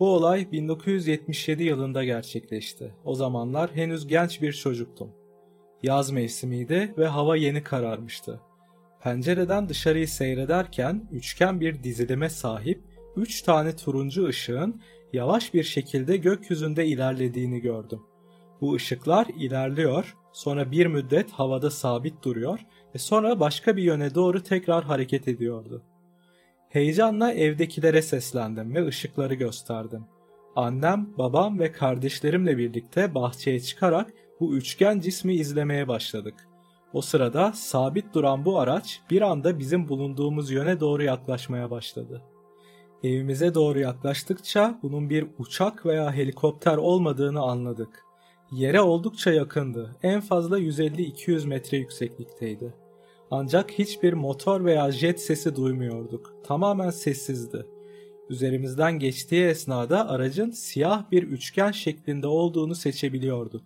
Bu 0.00 0.14
olay 0.14 0.52
1977 0.52 1.62
yılında 1.62 2.04
gerçekleşti. 2.04 2.94
O 3.04 3.14
zamanlar 3.14 3.70
henüz 3.74 4.06
genç 4.06 4.42
bir 4.42 4.52
çocuktum. 4.52 5.10
Yaz 5.82 6.10
mevsimiydi 6.10 6.94
ve 6.98 7.06
hava 7.06 7.36
yeni 7.36 7.62
kararmıştı. 7.62 8.40
Pencereden 9.02 9.68
dışarıyı 9.68 10.08
seyrederken 10.08 11.08
üçgen 11.12 11.60
bir 11.60 11.82
dizilime 11.82 12.30
sahip 12.30 12.82
3 13.16 13.42
tane 13.42 13.76
turuncu 13.76 14.26
ışığın 14.26 14.80
yavaş 15.12 15.54
bir 15.54 15.62
şekilde 15.62 16.16
gökyüzünde 16.16 16.86
ilerlediğini 16.86 17.60
gördüm. 17.60 18.00
Bu 18.60 18.74
ışıklar 18.74 19.26
ilerliyor, 19.26 20.16
sonra 20.32 20.70
bir 20.70 20.86
müddet 20.86 21.30
havada 21.30 21.70
sabit 21.70 22.24
duruyor 22.24 22.60
ve 22.94 22.98
sonra 22.98 23.40
başka 23.40 23.76
bir 23.76 23.82
yöne 23.82 24.14
doğru 24.14 24.42
tekrar 24.42 24.84
hareket 24.84 25.28
ediyordu. 25.28 25.82
Heyecanla 26.70 27.32
evdekilere 27.32 28.02
seslendim 28.02 28.74
ve 28.74 28.86
ışıkları 28.86 29.34
gösterdim. 29.34 30.04
Annem, 30.56 31.08
babam 31.18 31.58
ve 31.58 31.72
kardeşlerimle 31.72 32.58
birlikte 32.58 33.14
bahçeye 33.14 33.60
çıkarak 33.60 34.12
bu 34.40 34.54
üçgen 34.54 35.00
cismi 35.00 35.34
izlemeye 35.34 35.88
başladık. 35.88 36.34
O 36.92 37.00
sırada 37.00 37.52
sabit 37.52 38.14
duran 38.14 38.44
bu 38.44 38.58
araç 38.58 39.00
bir 39.10 39.22
anda 39.22 39.58
bizim 39.58 39.88
bulunduğumuz 39.88 40.50
yöne 40.50 40.80
doğru 40.80 41.02
yaklaşmaya 41.02 41.70
başladı. 41.70 42.22
Evimize 43.04 43.54
doğru 43.54 43.80
yaklaştıkça 43.80 44.78
bunun 44.82 45.10
bir 45.10 45.26
uçak 45.38 45.86
veya 45.86 46.12
helikopter 46.12 46.76
olmadığını 46.76 47.40
anladık. 47.40 48.04
Yere 48.52 48.80
oldukça 48.80 49.32
yakındı. 49.32 49.96
En 50.02 50.20
fazla 50.20 50.58
150-200 50.58 51.46
metre 51.46 51.78
yükseklikteydi. 51.78 52.74
Ancak 53.30 53.70
hiçbir 53.70 54.12
motor 54.12 54.64
veya 54.64 54.92
jet 54.92 55.20
sesi 55.20 55.56
duymuyorduk. 55.56 56.34
Tamamen 56.44 56.90
sessizdi. 56.90 57.66
Üzerimizden 58.30 58.98
geçtiği 58.98 59.44
esnada 59.44 60.08
aracın 60.08 60.50
siyah 60.50 61.10
bir 61.10 61.22
üçgen 61.22 61.70
şeklinde 61.70 62.26
olduğunu 62.26 62.74
seçebiliyorduk. 62.74 63.62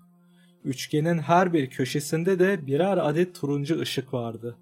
Üçgenin 0.64 1.18
her 1.18 1.52
bir 1.52 1.70
köşesinde 1.70 2.38
de 2.38 2.66
birer 2.66 2.96
adet 2.96 3.34
turuncu 3.34 3.80
ışık 3.80 4.14
vardı. 4.14 4.56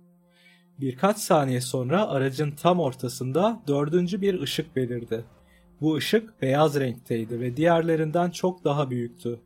Birkaç 0.81 1.19
saniye 1.19 1.61
sonra 1.61 2.09
aracın 2.09 2.51
tam 2.51 2.81
ortasında 2.81 3.63
dördüncü 3.69 4.21
bir 4.21 4.41
ışık 4.41 4.77
belirdi. 4.77 5.25
Bu 5.81 5.97
ışık 5.97 6.43
beyaz 6.43 6.81
renkteydi 6.81 7.41
ve 7.41 7.57
diğerlerinden 7.57 8.31
çok 8.31 8.65
daha 8.65 8.91
büyüktü. 8.91 9.41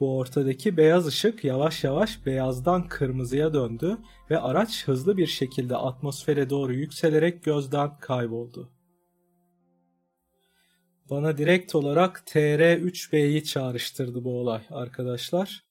Bu 0.00 0.18
ortadaki 0.18 0.76
beyaz 0.76 1.06
ışık 1.06 1.44
yavaş 1.44 1.84
yavaş 1.84 2.26
beyazdan 2.26 2.88
kırmızıya 2.88 3.54
döndü 3.54 3.98
ve 4.30 4.38
araç 4.38 4.88
hızlı 4.88 5.16
bir 5.16 5.26
şekilde 5.26 5.76
atmosfere 5.76 6.50
doğru 6.50 6.74
yükselerek 6.74 7.44
gözden 7.44 7.98
kayboldu. 7.98 8.72
Bana 11.10 11.38
direkt 11.38 11.74
olarak 11.74 12.22
TR3B'yi 12.26 13.44
çağrıştırdı 13.44 14.24
bu 14.24 14.40
olay 14.40 14.62
arkadaşlar. 14.70 15.64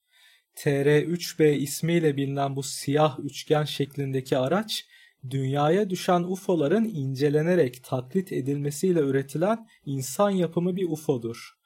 TR3B 0.55 1.51
ismiyle 1.51 2.17
bilinen 2.17 2.55
bu 2.55 2.63
siyah 2.63 3.19
üçgen 3.19 3.63
şeklindeki 3.63 4.37
araç 4.37 4.85
dünyaya 5.29 5.89
düşen 5.89 6.23
UFO'ların 6.23 6.85
incelenerek 6.85 7.83
taklit 7.83 8.31
edilmesiyle 8.31 8.99
üretilen 8.99 9.67
insan 9.85 10.29
yapımı 10.29 10.75
bir 10.75 10.89
UFO'dur. 10.89 11.57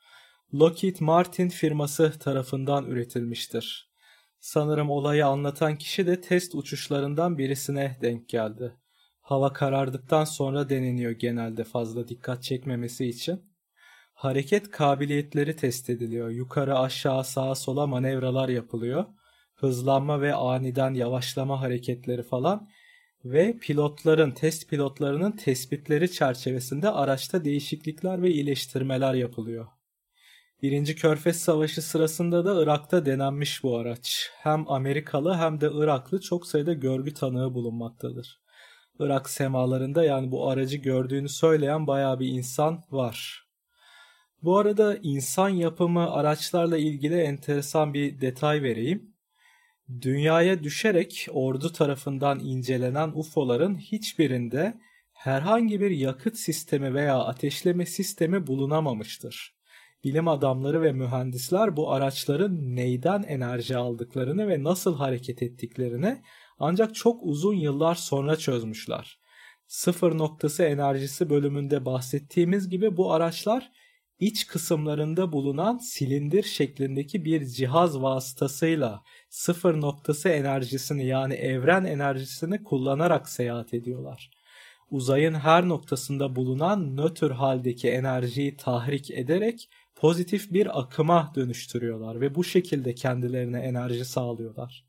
Lockheed 0.54 0.96
Martin 1.00 1.50
firması 1.50 2.20
tarafından 2.20 2.86
üretilmiştir. 2.86 3.90
Sanırım 4.40 4.90
olayı 4.90 5.26
anlatan 5.26 5.78
kişi 5.78 6.08
de 6.08 6.22
test 6.22 6.56
uçuşlarından 6.56 7.38
birisine 7.38 7.98
denk 8.02 8.30
geldi. 8.30 8.74
Hava 9.22 9.54
karardıktan 9.54 10.24
sonra 10.24 10.70
deneniyor 10.70 11.12
genelde 11.12 11.64
fazla 11.64 12.08
dikkat 12.08 12.44
çekmemesi 12.44 13.06
için. 13.06 13.42
Hareket 14.14 14.72
kabiliyetleri 14.72 15.56
test 15.56 15.90
ediliyor. 15.90 16.30
Yukarı 16.30 16.80
aşağı 16.80 17.24
sağa 17.24 17.56
sola 17.56 17.88
manevralar 17.88 18.50
yapılıyor. 18.50 19.06
Hızlanma 19.56 20.22
ve 20.22 20.34
aniden 20.34 20.94
yavaşlama 20.94 21.62
hareketleri 21.62 22.24
falan 22.24 22.70
ve 23.26 23.58
pilotların, 23.58 24.32
test 24.32 24.70
pilotlarının 24.70 25.32
tespitleri 25.32 26.12
çerçevesinde 26.12 26.90
araçta 26.90 27.46
değişiklikler 27.46 28.22
ve 28.22 28.32
iyileştirmeler 28.32 29.14
yapılıyor. 29.14 29.79
Birinci 30.62 30.96
Körfez 30.96 31.40
Savaşı 31.40 31.82
sırasında 31.82 32.46
da 32.46 32.64
Irak'ta 32.64 33.06
denenmiş 33.06 33.64
bu 33.64 33.78
araç. 33.78 34.32
Hem 34.38 34.72
Amerikalı 34.72 35.34
hem 35.36 35.62
de 35.62 35.70
Iraklı 35.74 36.22
çok 36.22 36.48
sayıda 36.48 36.74
görgü 36.74 37.14
tanığı 37.14 37.54
bulunmaktadır. 37.54 38.40
Irak 39.00 39.30
semalarında 39.30 40.04
yani 40.04 40.32
bu 40.32 40.50
aracı 40.50 40.78
gördüğünü 40.78 41.30
söyleyen 41.30 41.88
bayağı 41.88 42.20
bir 42.20 42.28
insan 42.28 42.84
var. 42.92 43.48
Bu 44.44 44.58
arada 44.58 44.98
insan 45.04 45.50
yapımı 45.50 46.12
araçlarla 46.12 46.78
ilgili 46.78 47.22
enteresan 47.22 47.94
bir 47.94 48.22
detay 48.22 48.64
vereyim. 48.64 49.16
Dünyaya 50.02 50.64
düşerek 50.64 51.28
ordu 51.32 51.72
tarafından 51.72 52.40
incelenen 52.40 53.12
UFO'ların 53.14 53.78
hiçbirinde 53.78 54.78
herhangi 55.14 55.82
bir 55.82 55.92
yakıt 55.92 56.38
sistemi 56.38 56.94
veya 56.94 57.20
ateşleme 57.20 57.86
sistemi 57.86 58.48
bulunamamıştır. 58.48 59.59
Bilim 60.04 60.28
adamları 60.28 60.82
ve 60.82 60.92
mühendisler 60.92 61.78
bu 61.78 61.92
araçların 61.92 62.76
neyden 62.76 63.24
enerji 63.24 63.78
aldıklarını 63.78 64.48
ve 64.48 64.64
nasıl 64.64 64.96
hareket 64.96 65.44
ettiklerini 65.44 66.22
ancak 66.60 66.96
çok 66.96 67.20
uzun 67.24 67.54
yıllar 67.54 67.96
sonra 67.96 68.36
çözmüşler. 68.36 69.20
Sıfır 69.68 70.18
noktası 70.18 70.64
enerjisi 70.64 71.30
bölümünde 71.30 71.86
bahsettiğimiz 71.86 72.70
gibi 72.70 72.98
bu 72.98 73.14
araçlar 73.14 73.72
iç 74.20 74.48
kısımlarında 74.48 75.32
bulunan 75.32 75.78
silindir 75.78 76.44
şeklindeki 76.44 77.26
bir 77.26 77.46
cihaz 77.46 78.02
vasıtasıyla 78.02 79.04
sıfır 79.30 79.82
noktası 79.82 80.30
enerjisini 80.30 81.06
yani 81.06 81.34
evren 81.34 81.86
enerjisini 81.86 82.64
kullanarak 82.64 83.30
seyahat 83.30 83.74
ediyorlar. 83.74 84.32
Uzayın 84.92 85.34
her 85.34 85.70
noktasında 85.70 86.36
bulunan 86.36 86.98
nötr 86.98 87.32
haldeki 87.32 87.90
enerjiyi 87.90 88.58
tahrik 88.58 89.12
ederek 89.12 89.70
pozitif 90.00 90.54
bir 90.54 90.80
akıma 90.80 91.32
dönüştürüyorlar 91.36 92.22
ve 92.22 92.36
bu 92.36 92.44
şekilde 92.44 92.96
kendilerine 92.96 93.60
enerji 93.60 94.06
sağlıyorlar. 94.06 94.86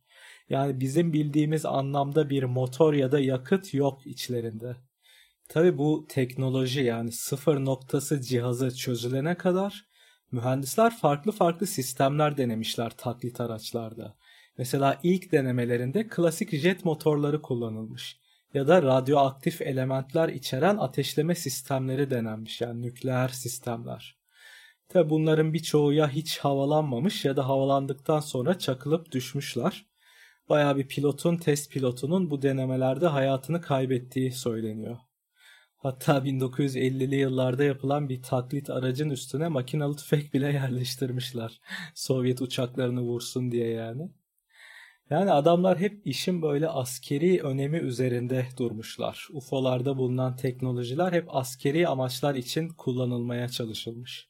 Yani 0.49 0.81
bizim 0.81 1.13
bildiğimiz 1.13 1.67
anlamda 1.67 2.31
bir 2.31 2.43
motor 2.43 2.95
ya 2.95 3.13
da 3.13 3.21
yakıt 3.21 3.75
yok 3.75 4.07
içlerinde. 4.07 4.77
Tabi 5.49 5.79
bu 5.79 6.07
teknoloji 6.09 6.81
yani 6.81 7.13
sıfır 7.13 7.65
noktası 7.65 8.21
cihazı 8.21 8.77
çözülene 8.77 9.35
kadar 9.35 9.87
mühendisler 10.33 10.97
farklı 10.97 11.33
farklı 11.33 11.67
sistemler 11.67 12.37
denemişler 12.37 12.91
taklit 12.97 13.41
araçlarda. 13.41 14.17
Mesela 14.59 15.01
ilk 15.03 15.33
denemelerinde 15.33 16.07
klasik 16.09 16.57
jet 16.57 16.85
motorları 16.85 17.43
kullanılmış 17.43 18.21
ya 18.55 18.69
da 18.69 18.83
radyoaktif 18.83 19.63
elementler 19.63 20.29
içeren 20.29 20.77
ateşleme 20.77 21.35
sistemleri 21.35 22.11
denenmiş 22.11 22.61
yani 22.61 22.83
nükleer 22.83 23.29
sistemler. 23.29 24.20
Tabi 24.91 25.11
bunların 25.11 25.53
birçoğu 25.55 25.93
ya 25.93 26.11
hiç 26.11 26.39
havalanmamış 26.39 27.25
ya 27.25 27.37
da 27.37 27.49
havalandıktan 27.49 28.21
sonra 28.21 28.59
çakılıp 28.59 29.13
düşmüşler. 29.13 29.87
Baya 30.49 30.77
bir 30.77 30.89
pilotun, 30.89 31.37
test 31.37 31.73
pilotunun 31.73 32.31
bu 32.31 32.43
denemelerde 32.43 33.07
hayatını 33.07 33.61
kaybettiği 33.61 34.33
söyleniyor. 34.33 34.97
Hatta 35.77 36.19
1950'li 36.19 37.17
yıllarda 37.17 37.65
yapılan 37.65 38.09
bir 38.09 38.23
taklit 38.23 38.71
aracın 38.71 39.11
üstüne 39.11 39.49
makinalı 39.49 39.97
tüfek 39.97 40.35
bile 40.35 40.47
yerleştirmişler. 40.53 41.61
Sovyet 41.95 42.43
uçaklarını 42.43 43.01
vursun 43.01 43.53
diye 43.53 43.69
yani. 43.69 44.11
Yani 45.11 45.33
adamlar 45.33 45.79
hep 45.79 46.07
işin 46.07 46.43
böyle 46.43 46.69
askeri 46.69 47.43
önemi 47.43 47.79
üzerinde 47.79 48.47
durmuşlar. 48.59 49.29
UFO'larda 49.33 49.97
bulunan 49.97 50.37
teknolojiler 50.37 51.13
hep 51.13 51.25
askeri 51.29 51.89
amaçlar 51.89 52.35
için 52.35 52.69
kullanılmaya 52.69 53.49
çalışılmış. 53.49 54.30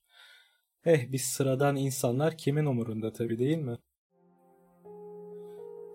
Eh 0.84 1.12
biz 1.12 1.22
sıradan 1.22 1.76
insanlar 1.76 2.36
kimin 2.36 2.66
umurunda 2.66 3.12
tabi 3.12 3.38
değil 3.38 3.58
mi? 3.58 3.78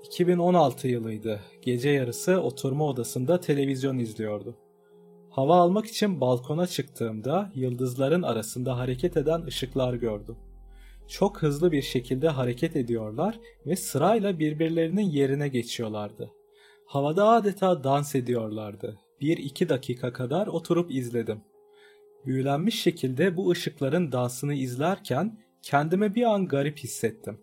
2016 0.03 0.87
yılıydı. 0.87 1.41
Gece 1.61 1.89
yarısı 1.89 2.41
oturma 2.41 2.85
odasında 2.85 3.39
televizyon 3.39 3.97
izliyordum. 3.97 4.55
Hava 5.29 5.55
almak 5.55 5.85
için 5.85 6.21
balkona 6.21 6.67
çıktığımda 6.67 7.51
yıldızların 7.55 8.21
arasında 8.21 8.77
hareket 8.77 9.17
eden 9.17 9.41
ışıklar 9.45 9.93
gördüm. 9.93 10.37
Çok 11.07 11.41
hızlı 11.41 11.71
bir 11.71 11.81
şekilde 11.81 12.29
hareket 12.29 12.75
ediyorlar 12.75 13.39
ve 13.65 13.75
sırayla 13.75 14.39
birbirlerinin 14.39 15.09
yerine 15.09 15.47
geçiyorlardı. 15.47 16.31
Havada 16.85 17.29
adeta 17.29 17.83
dans 17.83 18.15
ediyorlardı. 18.15 18.99
Bir 19.21 19.37
iki 19.37 19.69
dakika 19.69 20.13
kadar 20.13 20.47
oturup 20.47 20.91
izledim. 20.91 21.41
Büyülenmiş 22.25 22.81
şekilde 22.81 23.37
bu 23.37 23.51
ışıkların 23.51 24.11
dansını 24.11 24.53
izlerken 24.53 25.39
kendime 25.61 26.15
bir 26.15 26.23
an 26.23 26.47
garip 26.47 26.77
hissettim. 26.77 27.37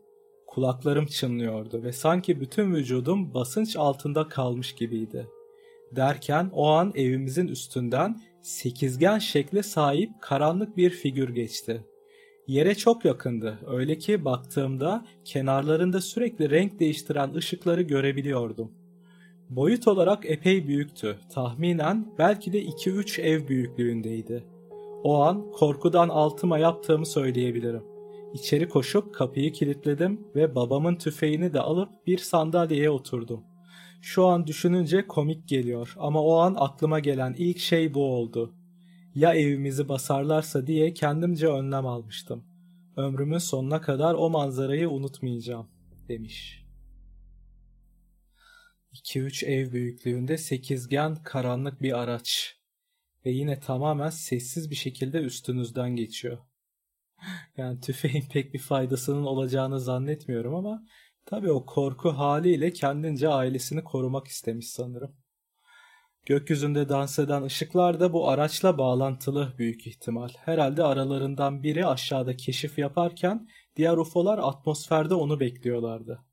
Kulaklarım 0.46 1.06
çınlıyordu 1.06 1.82
ve 1.82 1.92
sanki 1.92 2.40
bütün 2.40 2.74
vücudum 2.74 3.34
basınç 3.34 3.76
altında 3.76 4.28
kalmış 4.28 4.74
gibiydi. 4.74 5.26
Derken 5.96 6.50
o 6.52 6.68
an 6.68 6.92
evimizin 6.94 7.48
üstünden 7.48 8.20
sekizgen 8.42 9.18
şekle 9.18 9.62
sahip 9.62 10.10
karanlık 10.20 10.76
bir 10.76 10.90
figür 10.90 11.28
geçti. 11.28 11.84
Yere 12.46 12.74
çok 12.74 13.04
yakındı. 13.04 13.58
Öyle 13.66 13.98
ki 13.98 14.24
baktığımda 14.24 15.06
kenarlarında 15.24 16.00
sürekli 16.00 16.50
renk 16.50 16.80
değiştiren 16.80 17.34
ışıkları 17.34 17.82
görebiliyordum. 17.82 18.72
Boyut 19.50 19.88
olarak 19.88 20.30
epey 20.30 20.68
büyüktü. 20.68 21.18
Tahminen 21.34 22.14
belki 22.18 22.52
de 22.52 22.64
2-3 22.64 23.20
ev 23.20 23.48
büyüklüğündeydi. 23.48 24.51
O 25.04 25.22
an 25.22 25.50
korkudan 25.50 26.08
altıma 26.08 26.58
yaptığımı 26.58 27.06
söyleyebilirim. 27.06 27.84
İçeri 28.34 28.68
koşup 28.68 29.14
kapıyı 29.14 29.52
kilitledim 29.52 30.28
ve 30.34 30.54
babamın 30.54 30.96
tüfeğini 30.96 31.52
de 31.52 31.60
alıp 31.60 32.06
bir 32.06 32.18
sandalyeye 32.18 32.90
oturdum. 32.90 33.44
Şu 34.00 34.26
an 34.26 34.46
düşününce 34.46 35.06
komik 35.06 35.48
geliyor 35.48 35.94
ama 35.98 36.22
o 36.22 36.36
an 36.36 36.54
aklıma 36.58 36.98
gelen 37.00 37.34
ilk 37.38 37.58
şey 37.58 37.94
bu 37.94 38.04
oldu. 38.04 38.54
Ya 39.14 39.34
evimizi 39.34 39.88
basarlarsa 39.88 40.66
diye 40.66 40.94
kendimce 40.94 41.46
önlem 41.46 41.86
almıştım. 41.86 42.44
Ömrümün 42.96 43.38
sonuna 43.38 43.80
kadar 43.80 44.14
o 44.14 44.30
manzarayı 44.30 44.90
unutmayacağım, 44.90 45.68
demiş. 46.08 46.64
2-3 48.92 49.46
ev 49.46 49.72
büyüklüğünde 49.72 50.38
sekizgen 50.38 51.22
karanlık 51.22 51.82
bir 51.82 51.98
araç 51.98 52.61
ve 53.26 53.30
yine 53.30 53.60
tamamen 53.60 54.10
sessiz 54.10 54.70
bir 54.70 54.76
şekilde 54.76 55.18
üstünüzden 55.18 55.96
geçiyor. 55.96 56.38
Yani 57.56 57.80
tüfeğin 57.80 58.24
pek 58.32 58.54
bir 58.54 58.58
faydasının 58.58 59.24
olacağını 59.24 59.80
zannetmiyorum 59.80 60.54
ama 60.54 60.82
tabii 61.26 61.50
o 61.52 61.66
korku 61.66 62.10
haliyle 62.10 62.72
kendince 62.72 63.28
ailesini 63.28 63.84
korumak 63.84 64.26
istemiş 64.26 64.70
sanırım. 64.70 65.16
Gökyüzünde 66.26 66.88
dans 66.88 67.18
eden 67.18 67.42
ışıklar 67.42 68.00
da 68.00 68.12
bu 68.12 68.28
araçla 68.28 68.78
bağlantılı 68.78 69.54
büyük 69.58 69.86
ihtimal. 69.86 70.28
Herhalde 70.44 70.82
aralarından 70.84 71.62
biri 71.62 71.86
aşağıda 71.86 72.36
keşif 72.36 72.78
yaparken 72.78 73.48
diğer 73.76 73.96
UFO'lar 73.96 74.38
atmosferde 74.38 75.14
onu 75.14 75.40
bekliyorlardı. 75.40 76.24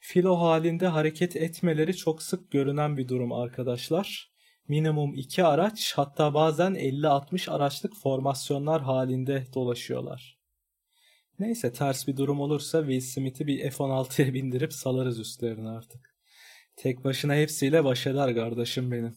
Filo 0.00 0.40
halinde 0.40 0.86
hareket 0.86 1.36
etmeleri 1.36 1.96
çok 1.96 2.22
sık 2.22 2.50
görünen 2.50 2.96
bir 2.96 3.08
durum 3.08 3.32
arkadaşlar. 3.32 4.31
Minimum 4.72 5.14
iki 5.14 5.44
araç 5.44 5.92
hatta 5.96 6.34
bazen 6.34 6.74
50-60 6.74 7.50
araçlık 7.50 7.96
formasyonlar 7.96 8.82
halinde 8.82 9.46
dolaşıyorlar. 9.54 10.38
Neyse 11.38 11.72
ters 11.72 12.08
bir 12.08 12.16
durum 12.16 12.40
olursa 12.40 12.80
Will 12.80 13.00
Smith'i 13.00 13.46
bir 13.46 13.70
F-16'ya 13.70 14.34
bindirip 14.34 14.72
salarız 14.72 15.18
üstlerine 15.18 15.68
artık. 15.68 16.16
Tek 16.76 17.04
başına 17.04 17.34
hepsiyle 17.34 17.84
baş 17.84 18.06
eder 18.06 18.34
kardeşim 18.34 18.92
benim. 18.92 19.14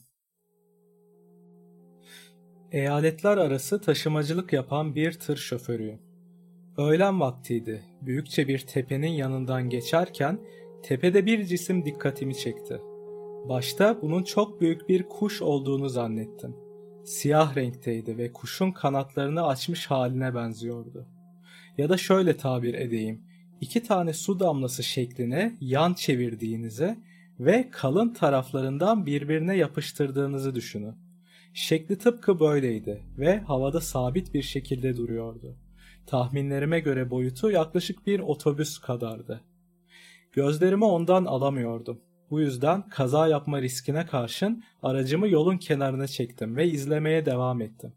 Eyaletler 2.72 3.38
arası 3.38 3.82
taşımacılık 3.82 4.54
yapan 4.54 4.96
bir 4.96 5.12
tır 5.12 5.38
şoförüyüm. 5.38 6.02
Öğlen 6.78 7.20
vaktiydi. 7.20 7.84
Büyükçe 8.02 8.48
bir 8.48 8.60
tepenin 8.60 9.12
yanından 9.12 9.70
geçerken 9.70 10.40
tepede 10.84 11.26
bir 11.26 11.46
cisim 11.46 11.86
dikkatimi 11.86 12.38
çekti. 12.38 12.82
Başta 13.50 14.02
bunun 14.02 14.24
çok 14.24 14.62
büyük 14.62 14.90
bir 14.90 15.04
kuş 15.04 15.42
olduğunu 15.42 15.90
zannettim. 15.90 16.56
Siyah 17.04 17.58
renkteydi 17.58 18.18
ve 18.18 18.34
kuşun 18.34 18.72
kanatlarını 18.72 19.48
açmış 19.48 19.86
haline 19.86 20.36
benziyordu. 20.36 21.08
Ya 21.78 21.90
da 21.90 21.98
şöyle 21.98 22.38
tabir 22.38 22.74
edeyim. 22.74 23.22
İki 23.62 23.84
tane 23.84 24.14
su 24.14 24.40
damlası 24.40 24.84
şekline 24.84 25.58
yan 25.62 25.94
çevirdiğinize 25.94 26.98
ve 27.40 27.70
kalın 27.72 28.14
taraflarından 28.14 29.06
birbirine 29.06 29.58
yapıştırdığınızı 29.58 30.56
düşünün. 30.56 30.96
Şekli 31.54 31.98
tıpkı 31.98 32.40
böyleydi 32.40 33.04
ve 33.18 33.40
havada 33.40 33.82
sabit 33.82 34.34
bir 34.34 34.44
şekilde 34.44 34.98
duruyordu. 34.98 35.56
Tahminlerime 36.08 36.80
göre 36.80 37.12
boyutu 37.12 37.52
yaklaşık 37.52 38.08
bir 38.08 38.20
otobüs 38.20 38.78
kadardı. 38.78 39.42
Gözlerimi 40.32 40.86
ondan 40.86 41.26
alamıyordum. 41.26 42.02
Bu 42.36 42.40
yüzden 42.42 42.90
kaza 42.90 43.28
yapma 43.28 43.62
riskine 43.62 44.06
karşın 44.06 44.64
aracımı 44.84 45.28
yolun 45.28 45.58
kenarına 45.58 46.08
çektim 46.08 46.56
ve 46.56 46.68
izlemeye 46.68 47.26
devam 47.26 47.62
ettim. 47.62 47.94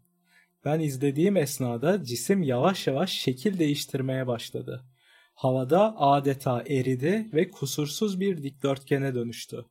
Ben 0.65 0.79
izlediğim 0.79 1.37
esnada 1.37 2.03
cisim 2.03 2.43
yavaş 2.43 2.87
yavaş 2.87 3.11
şekil 3.11 3.59
değiştirmeye 3.59 4.27
başladı. 4.27 4.85
Havada 5.33 5.99
adeta 5.99 6.63
eridi 6.67 7.29
ve 7.33 7.51
kusursuz 7.51 8.19
bir 8.19 8.43
dikdörtgene 8.43 9.15
dönüştü. 9.15 9.65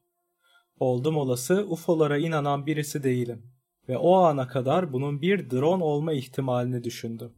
Oldum 0.81 1.17
olası 1.17 1.67
UFO'lara 1.69 2.19
inanan 2.19 2.67
birisi 2.67 3.03
değilim 3.03 3.43
ve 3.89 3.99
o 3.99 4.17
ana 4.17 4.49
kadar 4.49 4.93
bunun 4.93 5.23
bir 5.23 5.51
drone 5.51 5.85
olma 5.85 6.13
ihtimalini 6.13 6.85
düşündüm. 6.85 7.33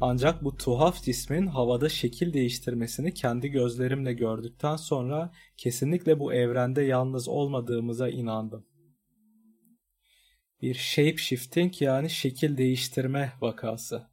Ancak 0.00 0.44
bu 0.44 0.56
tuhaf 0.56 1.02
cismin 1.02 1.46
havada 1.46 1.88
şekil 1.88 2.32
değiştirmesini 2.32 3.14
kendi 3.14 3.48
gözlerimle 3.48 4.12
gördükten 4.12 4.76
sonra 4.76 5.32
kesinlikle 5.56 6.18
bu 6.18 6.32
evrende 6.32 6.82
yalnız 6.82 7.28
olmadığımıza 7.28 8.08
inandım. 8.08 8.66
Bir 10.62 10.74
shape 10.74 11.16
shifting 11.16 11.82
yani 11.82 12.10
şekil 12.10 12.56
değiştirme 12.56 13.32
vakası. 13.40 14.06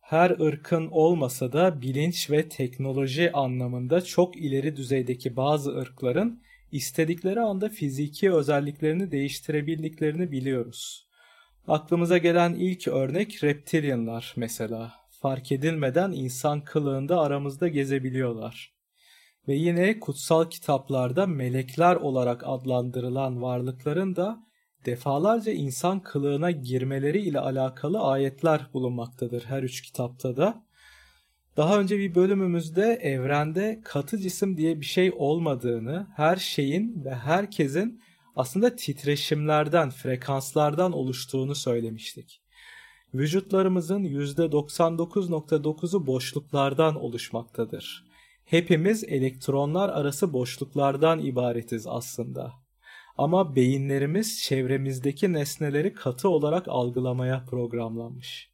Her 0.00 0.30
ırkın 0.30 0.88
olmasa 0.90 1.52
da 1.52 1.80
bilinç 1.80 2.30
ve 2.30 2.48
teknoloji 2.48 3.32
anlamında 3.32 4.00
çok 4.00 4.36
ileri 4.36 4.76
düzeydeki 4.76 5.36
bazı 5.36 5.76
ırkların 5.76 6.42
istedikleri 6.72 7.40
anda 7.40 7.68
fiziki 7.68 8.32
özelliklerini 8.32 9.10
değiştirebildiklerini 9.10 10.32
biliyoruz. 10.32 11.07
Aklımıza 11.68 12.18
gelen 12.18 12.54
ilk 12.54 12.88
örnek 12.88 13.44
reptilianlar 13.44 14.34
mesela. 14.36 14.92
Fark 15.10 15.52
edilmeden 15.52 16.12
insan 16.12 16.60
kılığında 16.60 17.20
aramızda 17.20 17.68
gezebiliyorlar. 17.68 18.74
Ve 19.48 19.54
yine 19.54 20.00
kutsal 20.00 20.50
kitaplarda 20.50 21.26
melekler 21.26 21.96
olarak 21.96 22.42
adlandırılan 22.46 23.42
varlıkların 23.42 24.16
da 24.16 24.40
defalarca 24.86 25.52
insan 25.52 26.00
kılığına 26.00 26.50
girmeleri 26.50 27.20
ile 27.20 27.40
alakalı 27.40 28.00
ayetler 28.00 28.66
bulunmaktadır 28.72 29.44
her 29.44 29.62
üç 29.62 29.82
kitapta 29.82 30.36
da. 30.36 30.64
Daha 31.56 31.80
önce 31.80 31.98
bir 31.98 32.14
bölümümüzde 32.14 32.98
evrende 33.02 33.80
katı 33.84 34.18
cisim 34.18 34.56
diye 34.56 34.80
bir 34.80 34.86
şey 34.86 35.12
olmadığını, 35.16 36.06
her 36.16 36.36
şeyin 36.36 37.04
ve 37.04 37.14
herkesin 37.14 38.00
aslında 38.38 38.76
titreşimlerden, 38.76 39.90
frekanslardan 39.90 40.92
oluştuğunu 40.92 41.54
söylemiştik. 41.54 42.42
Vücutlarımızın 43.14 44.04
%99.9'u 44.04 46.06
boşluklardan 46.06 46.96
oluşmaktadır. 46.96 48.04
Hepimiz 48.44 49.04
elektronlar 49.04 49.88
arası 49.88 50.32
boşluklardan 50.32 51.18
ibaretiz 51.18 51.86
aslında. 51.86 52.52
Ama 53.16 53.56
beyinlerimiz 53.56 54.42
çevremizdeki 54.42 55.32
nesneleri 55.32 55.94
katı 55.94 56.28
olarak 56.28 56.68
algılamaya 56.68 57.44
programlanmış. 57.44 58.50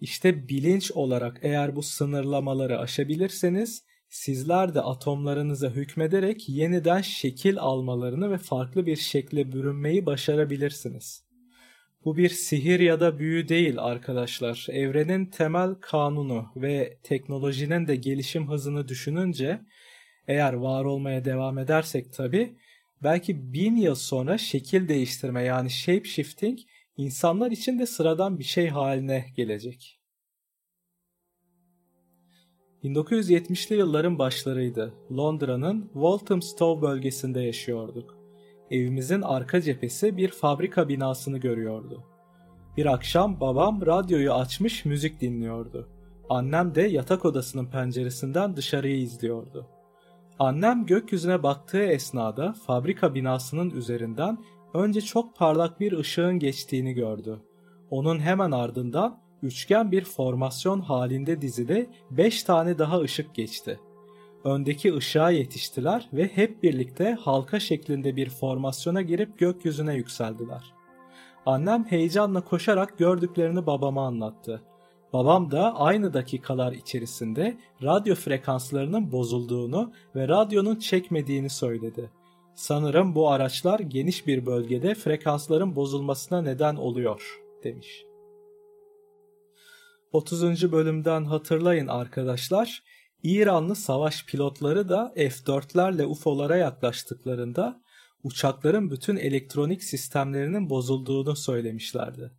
İşte 0.00 0.48
bilinç 0.48 0.90
olarak 0.90 1.38
eğer 1.42 1.76
bu 1.76 1.82
sınırlamaları 1.82 2.78
aşabilirseniz 2.78 3.84
sizler 4.08 4.74
de 4.74 4.80
atomlarınıza 4.80 5.70
hükmederek 5.70 6.48
yeniden 6.48 7.00
şekil 7.00 7.58
almalarını 7.58 8.30
ve 8.30 8.38
farklı 8.38 8.86
bir 8.86 8.96
şekle 8.96 9.52
bürünmeyi 9.52 10.06
başarabilirsiniz. 10.06 11.26
Bu 12.04 12.16
bir 12.16 12.28
sihir 12.28 12.80
ya 12.80 13.00
da 13.00 13.18
büyü 13.18 13.48
değil 13.48 13.78
arkadaşlar. 13.78 14.66
Evrenin 14.70 15.26
temel 15.26 15.74
kanunu 15.74 16.46
ve 16.56 16.98
teknolojinin 17.02 17.86
de 17.86 17.96
gelişim 17.96 18.50
hızını 18.50 18.88
düşününce 18.88 19.60
eğer 20.28 20.52
var 20.52 20.84
olmaya 20.84 21.24
devam 21.24 21.58
edersek 21.58 22.12
tabi 22.12 22.56
belki 23.02 23.52
bin 23.52 23.76
yıl 23.76 23.94
sonra 23.94 24.38
şekil 24.38 24.88
değiştirme 24.88 25.42
yani 25.42 25.70
shape 25.70 26.04
shifting 26.04 26.58
insanlar 26.96 27.50
için 27.50 27.78
de 27.78 27.86
sıradan 27.86 28.38
bir 28.38 28.44
şey 28.44 28.68
haline 28.68 29.26
gelecek. 29.36 29.95
1970'li 32.86 33.76
yılların 33.76 34.18
başlarıydı. 34.18 34.94
Londra'nın 35.16 35.90
Walthamstow 35.92 36.88
bölgesinde 36.88 37.40
yaşıyorduk. 37.40 38.16
Evimizin 38.70 39.22
arka 39.22 39.60
cephesi 39.60 40.16
bir 40.16 40.28
fabrika 40.28 40.88
binasını 40.88 41.38
görüyordu. 41.38 42.04
Bir 42.76 42.86
akşam 42.86 43.40
babam 43.40 43.86
radyoyu 43.86 44.32
açmış 44.32 44.84
müzik 44.84 45.20
dinliyordu. 45.20 45.88
Annem 46.28 46.74
de 46.74 46.82
yatak 46.82 47.24
odasının 47.24 47.66
penceresinden 47.66 48.56
dışarıyı 48.56 48.98
izliyordu. 48.98 49.66
Annem 50.38 50.86
gökyüzüne 50.86 51.42
baktığı 51.42 51.82
esnada 51.82 52.52
fabrika 52.66 53.14
binasının 53.14 53.70
üzerinden 53.70 54.38
önce 54.74 55.00
çok 55.00 55.36
parlak 55.36 55.80
bir 55.80 55.98
ışığın 55.98 56.38
geçtiğini 56.38 56.92
gördü. 56.92 57.40
Onun 57.90 58.18
hemen 58.18 58.50
ardından 58.50 59.25
üçgen 59.42 59.92
bir 59.92 60.04
formasyon 60.04 60.80
halinde 60.80 61.42
dizili 61.42 61.90
5 62.10 62.42
tane 62.42 62.78
daha 62.78 63.00
ışık 63.00 63.34
geçti. 63.34 63.80
Öndeki 64.44 64.94
ışığa 64.94 65.30
yetiştiler 65.30 66.08
ve 66.12 66.28
hep 66.28 66.62
birlikte 66.62 67.12
halka 67.12 67.60
şeklinde 67.60 68.16
bir 68.16 68.30
formasyona 68.30 69.02
girip 69.02 69.38
gökyüzüne 69.38 69.94
yükseldiler. 69.94 70.74
Annem 71.46 71.84
heyecanla 71.84 72.40
koşarak 72.40 72.98
gördüklerini 72.98 73.66
babama 73.66 74.06
anlattı. 74.06 74.62
Babam 75.12 75.50
da 75.50 75.74
aynı 75.76 76.14
dakikalar 76.14 76.72
içerisinde 76.72 77.56
radyo 77.82 78.14
frekanslarının 78.14 79.12
bozulduğunu 79.12 79.92
ve 80.14 80.28
radyonun 80.28 80.76
çekmediğini 80.76 81.50
söyledi. 81.50 82.10
Sanırım 82.54 83.14
bu 83.14 83.30
araçlar 83.30 83.80
geniş 83.80 84.26
bir 84.26 84.46
bölgede 84.46 84.94
frekansların 84.94 85.76
bozulmasına 85.76 86.42
neden 86.42 86.76
oluyor, 86.76 87.42
demiş. 87.64 88.05
30. 90.16 90.72
bölümden 90.72 91.24
hatırlayın 91.24 91.86
arkadaşlar. 91.86 92.82
İranlı 93.22 93.76
savaş 93.76 94.26
pilotları 94.26 94.88
da 94.88 95.12
F-4'lerle 95.16 96.04
UFO'lara 96.04 96.56
yaklaştıklarında 96.56 97.82
uçakların 98.22 98.90
bütün 98.90 99.16
elektronik 99.16 99.82
sistemlerinin 99.82 100.70
bozulduğunu 100.70 101.36
söylemişlerdi. 101.36 102.30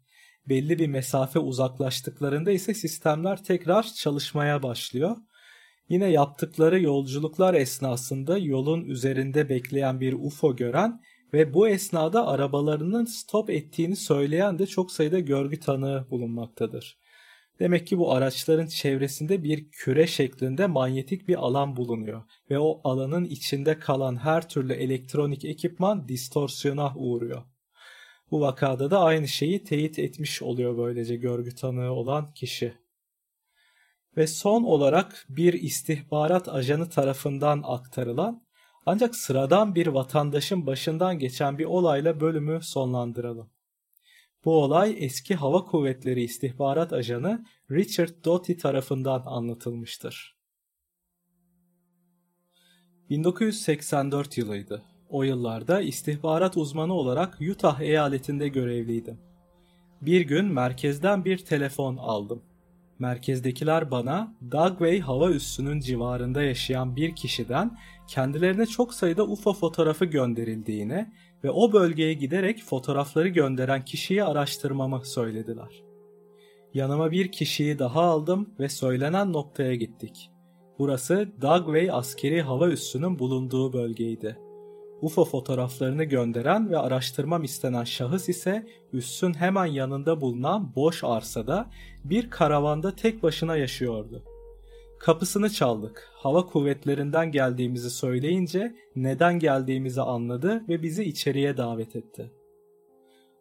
Belli 0.49 0.79
bir 0.79 0.87
mesafe 0.87 1.39
uzaklaştıklarında 1.39 2.51
ise 2.51 2.73
sistemler 2.73 3.43
tekrar 3.43 3.93
çalışmaya 3.93 4.63
başlıyor. 4.63 5.15
Yine 5.89 6.07
yaptıkları 6.07 6.81
yolculuklar 6.81 7.53
esnasında 7.53 8.37
yolun 8.37 8.85
üzerinde 8.85 9.49
bekleyen 9.49 9.99
bir 9.99 10.13
UFO 10.13 10.55
gören 10.55 11.01
ve 11.33 11.53
bu 11.53 11.67
esnada 11.67 12.27
arabalarının 12.27 13.05
stop 13.05 13.49
ettiğini 13.49 13.95
söyleyen 13.95 14.59
de 14.59 14.65
çok 14.65 14.91
sayıda 14.91 15.19
görgü 15.19 15.59
tanığı 15.59 16.07
bulunmaktadır. 16.09 17.06
Demek 17.59 17.87
ki 17.87 17.97
bu 17.97 18.13
araçların 18.13 18.67
çevresinde 18.67 19.43
bir 19.43 19.71
küre 19.71 20.07
şeklinde 20.07 20.67
manyetik 20.67 21.27
bir 21.27 21.35
alan 21.35 21.75
bulunuyor 21.75 22.23
ve 22.49 22.59
o 22.59 22.81
alanın 22.83 23.25
içinde 23.25 23.79
kalan 23.79 24.15
her 24.15 24.49
türlü 24.49 24.73
elektronik 24.73 25.45
ekipman 25.45 26.07
distorsiyona 26.07 26.93
uğruyor. 26.95 27.43
Bu 28.31 28.41
vakada 28.41 28.91
da 28.91 28.99
aynı 28.99 29.27
şeyi 29.27 29.63
teyit 29.63 29.99
etmiş 29.99 30.41
oluyor 30.41 30.77
böylece 30.77 31.15
görgü 31.15 31.55
tanığı 31.55 31.91
olan 31.91 32.33
kişi. 32.33 32.73
Ve 34.17 34.27
son 34.27 34.63
olarak 34.63 35.25
bir 35.29 35.53
istihbarat 35.53 36.49
ajanı 36.49 36.89
tarafından 36.89 37.61
aktarılan 37.65 38.47
ancak 38.85 39.15
sıradan 39.15 39.75
bir 39.75 39.87
vatandaşın 39.87 40.67
başından 40.67 41.19
geçen 41.19 41.57
bir 41.57 41.65
olayla 41.65 42.19
bölümü 42.19 42.59
sonlandıralım. 42.61 43.49
Bu 44.47 44.63
olay 44.63 44.95
eski 44.99 45.35
Hava 45.35 45.65
Kuvvetleri 45.65 46.23
istihbarat 46.23 46.93
ajanı 46.93 47.45
Richard 47.71 48.25
Doty 48.25 48.53
tarafından 48.53 49.23
anlatılmıştır. 49.25 50.37
1984 53.09 54.37
yılıydı. 54.37 54.81
O 55.09 55.23
yıllarda 55.23 55.81
istihbarat 55.81 56.57
uzmanı 56.57 56.93
olarak 56.93 57.37
Utah 57.51 57.79
eyaletinde 57.79 58.47
görevliydim. 58.47 59.17
Bir 60.01 60.21
gün 60.21 60.45
merkezden 60.45 61.25
bir 61.25 61.37
telefon 61.37 61.97
aldım. 61.97 62.43
Merkezdekiler 62.99 63.91
bana 63.91 64.35
Dugway 64.51 64.99
hava 64.99 65.31
üssünün 65.31 65.79
civarında 65.79 66.43
yaşayan 66.43 66.95
bir 66.95 67.15
kişiden 67.15 67.77
kendilerine 68.07 68.65
çok 68.65 68.93
sayıda 68.93 69.23
UFO 69.23 69.53
fotoğrafı 69.53 70.05
gönderildiğini 70.05 71.07
ve 71.43 71.51
o 71.51 71.73
bölgeye 71.73 72.13
giderek 72.13 72.63
fotoğrafları 72.63 73.27
gönderen 73.27 73.85
kişiyi 73.85 74.23
araştırmamı 74.23 75.05
söylediler. 75.05 75.83
Yanıma 76.73 77.11
bir 77.11 77.31
kişiyi 77.31 77.79
daha 77.79 78.01
aldım 78.01 78.49
ve 78.59 78.69
söylenen 78.69 79.33
noktaya 79.33 79.75
gittik. 79.75 80.31
Burası 80.79 81.31
Dugway 81.41 81.91
askeri 81.91 82.41
hava 82.41 82.67
üssünün 82.69 83.19
bulunduğu 83.19 83.73
bölgeydi. 83.73 84.37
UFO 85.01 85.25
fotoğraflarını 85.25 86.03
gönderen 86.03 86.69
ve 86.69 86.77
araştırmam 86.77 87.43
istenen 87.43 87.83
şahıs 87.83 88.29
ise 88.29 88.67
üssün 88.93 89.33
hemen 89.33 89.65
yanında 89.65 90.21
bulunan 90.21 90.75
boş 90.75 91.03
arsada 91.03 91.69
bir 92.03 92.29
karavanda 92.29 92.95
tek 92.95 93.23
başına 93.23 93.57
yaşıyordu. 93.57 94.23
Kapısını 94.99 95.49
çaldık. 95.49 96.09
Hava 96.13 96.45
kuvvetlerinden 96.45 97.31
geldiğimizi 97.31 97.89
söyleyince 97.89 98.75
neden 98.95 99.39
geldiğimizi 99.39 100.01
anladı 100.01 100.63
ve 100.69 100.83
bizi 100.83 101.03
içeriye 101.03 101.57
davet 101.57 101.95
etti. 101.95 102.31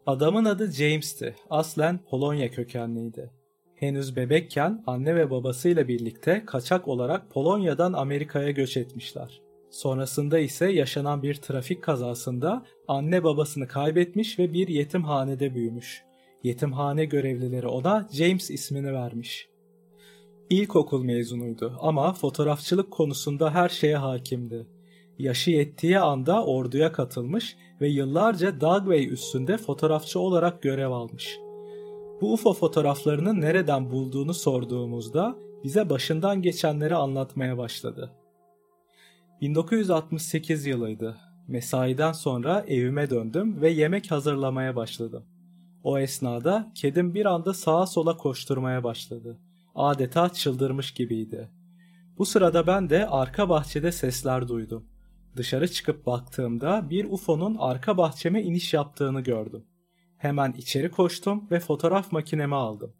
Adamın 0.05 0.45
adı 0.45 0.71
James'ti. 0.71 1.35
Aslen 1.49 1.99
Polonya 2.09 2.51
kökenliydi. 2.51 3.31
Henüz 3.75 4.15
bebekken 4.15 4.83
anne 4.87 5.15
ve 5.15 5.31
babasıyla 5.31 5.87
birlikte 5.87 6.43
kaçak 6.45 6.87
olarak 6.87 7.31
Polonya'dan 7.31 7.93
Amerika'ya 7.93 8.51
göç 8.51 8.77
etmişler. 8.77 9.41
Sonrasında 9.69 10.39
ise 10.39 10.71
yaşanan 10.71 11.23
bir 11.23 11.35
trafik 11.35 11.83
kazasında 11.83 12.65
anne 12.87 13.23
babasını 13.23 13.67
kaybetmiş 13.67 14.39
ve 14.39 14.53
bir 14.53 14.67
yetimhanede 14.67 15.55
büyümüş. 15.55 16.03
Yetimhane 16.43 17.05
görevlileri 17.05 17.67
ona 17.67 18.09
James 18.11 18.49
ismini 18.51 18.93
vermiş. 18.93 19.49
İlkokul 20.49 21.03
mezunuydu 21.03 21.77
ama 21.81 22.13
fotoğrafçılık 22.13 22.91
konusunda 22.91 23.53
her 23.53 23.69
şeye 23.69 23.97
hakimdi. 23.97 24.67
Yaşı 25.19 25.51
yettiği 25.51 25.99
anda 25.99 26.45
orduya 26.45 26.91
katılmış 26.91 27.57
ve 27.81 27.89
yıllarca 27.89 28.61
Dugway 28.61 29.13
üstünde 29.13 29.57
fotoğrafçı 29.57 30.19
olarak 30.19 30.61
görev 30.61 30.91
almış. 30.91 31.39
Bu 32.21 32.33
UFO 32.33 32.53
fotoğraflarını 32.53 33.41
nereden 33.41 33.91
bulduğunu 33.91 34.33
sorduğumuzda 34.33 35.35
bize 35.63 35.89
başından 35.89 36.41
geçenleri 36.41 36.95
anlatmaya 36.95 37.57
başladı. 37.57 38.11
1968 39.41 40.65
yılıydı. 40.65 41.17
Mesaiden 41.47 42.11
sonra 42.11 42.65
evime 42.67 43.09
döndüm 43.09 43.61
ve 43.61 43.69
yemek 43.69 44.11
hazırlamaya 44.11 44.75
başladım. 44.75 45.23
O 45.83 45.99
esnada 45.99 46.71
kedim 46.75 47.13
bir 47.13 47.25
anda 47.25 47.53
sağa 47.53 47.85
sola 47.85 48.17
koşturmaya 48.17 48.83
başladı. 48.83 49.39
Adeta 49.77 50.29
çıldırmış 50.29 50.91
gibiydi. 50.93 51.51
Bu 52.17 52.25
sırada 52.25 52.67
ben 52.67 52.89
de 52.89 53.07
arka 53.07 53.49
bahçede 53.49 53.91
sesler 53.91 54.47
duydum. 54.47 54.85
Dışarı 55.35 55.67
çıkıp 55.71 56.05
baktığımda 56.05 56.89
bir 56.89 57.05
UFO'nun 57.05 57.55
arka 57.59 57.97
bahçeme 57.97 58.43
iniş 58.43 58.73
yaptığını 58.73 59.21
gördüm. 59.21 59.65
Hemen 60.17 60.53
içeri 60.57 60.91
koştum 60.91 61.47
ve 61.51 61.59
fotoğraf 61.59 62.11
makinemi 62.11 62.55
aldım. 62.55 62.93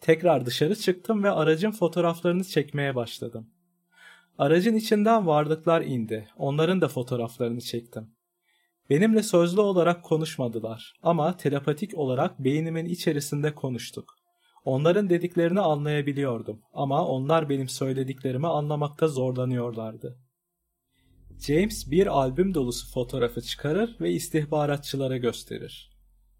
Tekrar 0.00 0.46
dışarı 0.46 0.76
çıktım 0.76 1.22
ve 1.22 1.30
aracın 1.30 1.70
fotoğraflarını 1.70 2.44
çekmeye 2.44 2.94
başladım. 2.94 3.50
Aracın 4.38 4.74
içinden 4.74 5.26
varlıklar 5.26 5.82
indi. 5.82 6.28
Onların 6.36 6.80
da 6.80 6.88
fotoğraflarını 6.88 7.60
çektim. 7.60 8.10
Benimle 8.90 9.22
sözlü 9.22 9.60
olarak 9.60 10.04
konuşmadılar 10.04 10.94
ama 11.02 11.36
telepatik 11.36 11.98
olarak 11.98 12.44
beynimin 12.44 12.86
içerisinde 12.86 13.54
konuştuk. 13.54 14.19
Onların 14.64 15.10
dediklerini 15.10 15.60
anlayabiliyordum 15.60 16.62
ama 16.72 17.06
onlar 17.06 17.48
benim 17.48 17.68
söylediklerimi 17.68 18.48
anlamakta 18.48 19.08
zorlanıyorlardı. 19.08 20.18
James 21.46 21.90
bir 21.90 22.06
albüm 22.06 22.54
dolusu 22.54 22.92
fotoğrafı 22.92 23.40
çıkarır 23.40 23.96
ve 24.00 24.12
istihbaratçılara 24.12 25.16
gösterir. 25.16 25.90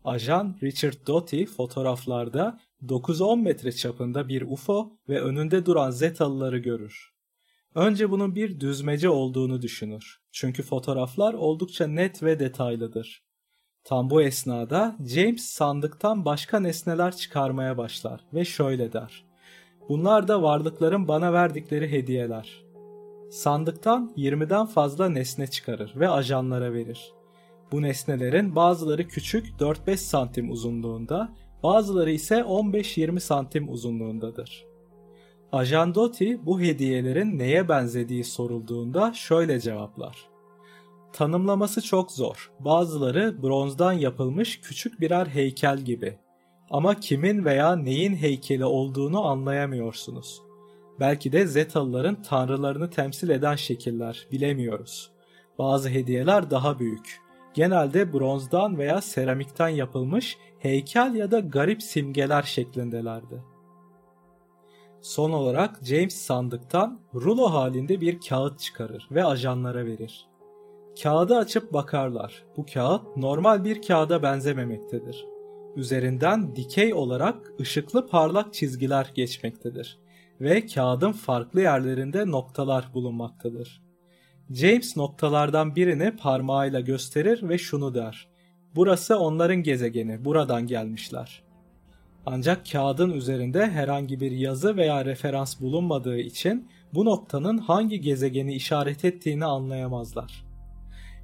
Ajan 0.05 0.57
Richard 0.63 1.07
Doty 1.07 1.45
fotoğraflarda 1.45 2.61
9-10 2.83 3.43
metre 3.43 3.73
çapında 3.73 4.29
bir 4.29 4.43
UFO 4.43 4.99
ve 5.09 5.21
önünde 5.21 5.67
duran 5.67 5.91
Zetalıları 5.91 6.59
görür. 6.59 7.11
Önce 7.75 8.11
bunun 8.11 8.35
bir 8.35 8.61
düzmece 8.61 9.09
olduğunu 9.09 9.63
düşünür. 9.63 10.21
Çünkü 10.33 10.63
fotoğraflar 10.63 11.35
oldukça 11.35 11.87
net 11.87 12.23
ve 12.23 12.41
detaylıdır. 12.41 13.30
Tam 13.85 14.11
bu 14.11 14.23
esnada 14.23 14.97
James 15.07 15.43
sandıktan 15.43 16.25
başka 16.25 16.61
nesneler 16.61 17.17
çıkarmaya 17.17 17.79
başlar 17.79 18.21
ve 18.35 18.45
şöyle 18.45 18.93
der. 18.93 19.25
Bunlar 19.89 20.29
da 20.29 20.43
varlıkların 20.43 21.09
bana 21.09 21.33
verdikleri 21.33 21.93
hediyeler. 21.93 22.65
Sandıktan 23.31 24.13
20'den 24.17 24.67
fazla 24.67 25.09
nesne 25.09 25.47
çıkarır 25.47 25.93
ve 25.97 26.09
ajanlara 26.09 26.73
verir. 26.73 27.13
Bu 27.73 27.83
nesnelerin 27.83 28.57
bazıları 28.57 29.09
küçük 29.09 29.47
4-5 29.61 29.97
santim 29.97 30.51
uzunluğunda, 30.51 31.33
bazıları 31.63 32.11
ise 32.11 32.35
15-20 32.35 33.21
santim 33.21 33.73
uzunluğundadır. 33.73 34.67
Ajan 35.53 35.95
Doty 35.95 36.35
bu 36.43 36.61
hediyelerin 36.61 37.39
neye 37.39 37.69
benzediği 37.69 38.25
sorulduğunda 38.25 39.13
şöyle 39.13 39.61
cevaplar. 39.61 40.30
Tanımlaması 41.13 41.83
çok 41.83 42.13
zor. 42.13 42.51
Bazıları 42.61 43.43
bronzdan 43.43 43.93
yapılmış 43.93 44.61
küçük 44.61 45.01
birer 45.01 45.27
heykel 45.27 45.79
gibi. 45.79 46.19
Ama 46.71 47.01
kimin 47.01 47.45
veya 47.45 47.77
neyin 47.77 48.17
heykeli 48.17 48.65
olduğunu 48.65 49.25
anlayamıyorsunuz. 49.25 50.43
Belki 51.01 51.33
de 51.33 51.47
Zetalıların 51.47 52.23
tanrılarını 52.23 52.91
temsil 52.91 53.29
eden 53.29 53.57
şekiller, 53.57 54.27
bilemiyoruz. 54.33 55.11
Bazı 55.59 55.89
hediyeler 55.89 56.51
daha 56.51 56.79
büyük. 56.79 57.21
Genelde 57.55 58.13
bronzdan 58.13 58.79
veya 58.79 59.01
seramikten 59.01 59.69
yapılmış 59.69 60.39
heykel 60.59 61.15
ya 61.15 61.31
da 61.31 61.41
garip 61.41 61.83
simgeler 61.83 62.43
şeklindelerdi. 62.43 63.43
Son 65.03 65.31
olarak 65.31 65.81
James 65.83 66.15
sandıktan 66.15 67.01
rulo 67.15 67.53
halinde 67.53 68.01
bir 68.01 68.21
kağıt 68.21 68.61
çıkarır 68.61 69.09
ve 69.11 69.25
ajanlara 69.25 69.87
verir. 69.87 70.30
Kağıdı 71.03 71.37
açıp 71.37 71.73
bakarlar. 71.73 72.45
Bu 72.57 72.67
kağıt 72.75 73.17
normal 73.17 73.65
bir 73.65 73.83
kağıda 73.83 74.23
benzememektedir. 74.23 75.27
Üzerinden 75.77 76.57
dikey 76.57 76.95
olarak 76.95 77.53
ışıklı 77.61 78.07
parlak 78.07 78.55
çizgiler 78.55 79.13
geçmektedir 79.15 79.99
ve 80.41 80.67
kağıdın 80.67 81.13
farklı 81.13 81.61
yerlerinde 81.61 82.31
noktalar 82.31 82.91
bulunmaktadır. 82.95 83.83
James 84.51 84.97
noktalardan 84.97 85.77
birini 85.77 86.17
parmağıyla 86.17 86.81
gösterir 86.81 87.49
ve 87.49 87.59
şunu 87.59 87.95
der. 87.95 88.29
Burası 88.75 89.19
onların 89.19 89.63
gezegeni, 89.63 90.25
buradan 90.25 90.67
gelmişler. 90.67 91.43
Ancak 92.27 92.67
kağıdın 92.73 93.11
üzerinde 93.11 93.67
herhangi 93.67 94.21
bir 94.21 94.31
yazı 94.31 94.77
veya 94.77 95.05
referans 95.05 95.61
bulunmadığı 95.61 96.19
için 96.19 96.69
bu 96.95 97.05
noktanın 97.05 97.59
hangi 97.59 98.01
gezegeni 98.01 98.55
işaret 98.55 99.05
ettiğini 99.05 99.45
anlayamazlar. 99.45 100.50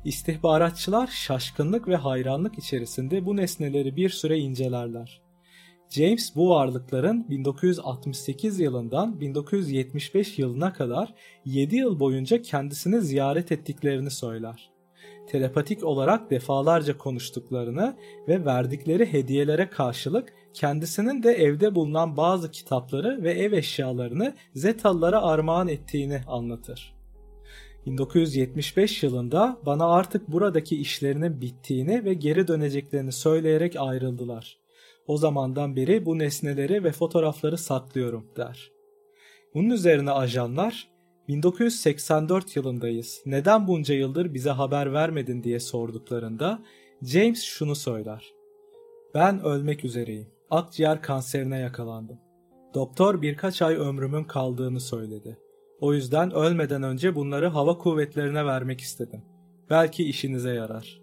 İstihbaratçılar 0.06 1.06
şaşkınlık 1.06 1.88
ve 1.88 1.96
hayranlık 1.96 2.58
içerisinde 2.58 3.26
bu 3.26 3.36
nesneleri 3.36 3.96
bir 3.96 4.10
süre 4.10 4.38
incelerler. 4.38 5.22
James 5.90 6.36
bu 6.36 6.50
varlıkların 6.50 7.30
1968 7.30 8.60
yılından 8.60 9.20
1975 9.20 10.38
yılına 10.38 10.72
kadar 10.72 11.14
7 11.44 11.76
yıl 11.76 12.00
boyunca 12.00 12.42
kendisini 12.42 13.00
ziyaret 13.00 13.52
ettiklerini 13.52 14.10
söyler. 14.10 14.70
Telepatik 15.26 15.84
olarak 15.84 16.30
defalarca 16.30 16.98
konuştuklarını 16.98 17.96
ve 18.28 18.44
verdikleri 18.44 19.12
hediyelere 19.12 19.70
karşılık 19.70 20.32
kendisinin 20.54 21.22
de 21.22 21.32
evde 21.32 21.74
bulunan 21.74 22.16
bazı 22.16 22.50
kitapları 22.50 23.22
ve 23.22 23.32
ev 23.32 23.52
eşyalarını 23.52 24.34
Zetalılara 24.54 25.22
armağan 25.22 25.68
ettiğini 25.68 26.20
anlatır. 26.26 26.95
1975 27.86 29.02
yılında 29.02 29.58
bana 29.66 29.86
artık 29.86 30.28
buradaki 30.28 30.76
işlerinin 30.76 31.40
bittiğini 31.40 32.04
ve 32.04 32.14
geri 32.14 32.48
döneceklerini 32.48 33.12
söyleyerek 33.12 33.76
ayrıldılar. 33.78 34.58
O 35.06 35.16
zamandan 35.16 35.76
beri 35.76 36.06
bu 36.06 36.18
nesneleri 36.18 36.84
ve 36.84 36.92
fotoğrafları 36.92 37.58
saklıyorum 37.58 38.26
der. 38.36 38.70
Bunun 39.54 39.70
üzerine 39.70 40.10
ajanlar 40.10 40.88
1984 41.28 42.56
yılındayız. 42.56 43.22
Neden 43.26 43.68
bunca 43.68 43.94
yıldır 43.94 44.34
bize 44.34 44.50
haber 44.50 44.92
vermedin 44.92 45.42
diye 45.42 45.60
sorduklarında 45.60 46.62
James 47.02 47.42
şunu 47.42 47.74
söyler. 47.74 48.32
Ben 49.14 49.44
ölmek 49.44 49.84
üzereyim. 49.84 50.26
Akciğer 50.50 51.02
kanserine 51.02 51.58
yakalandım. 51.58 52.18
Doktor 52.74 53.22
birkaç 53.22 53.62
ay 53.62 53.74
ömrümün 53.74 54.24
kaldığını 54.24 54.80
söyledi. 54.80 55.38
O 55.80 55.94
yüzden 55.94 56.30
ölmeden 56.30 56.82
önce 56.82 57.14
bunları 57.14 57.46
hava 57.46 57.78
kuvvetlerine 57.78 58.46
vermek 58.46 58.80
istedim. 58.80 59.22
Belki 59.70 60.04
işinize 60.04 60.50
yarar. 60.50 61.00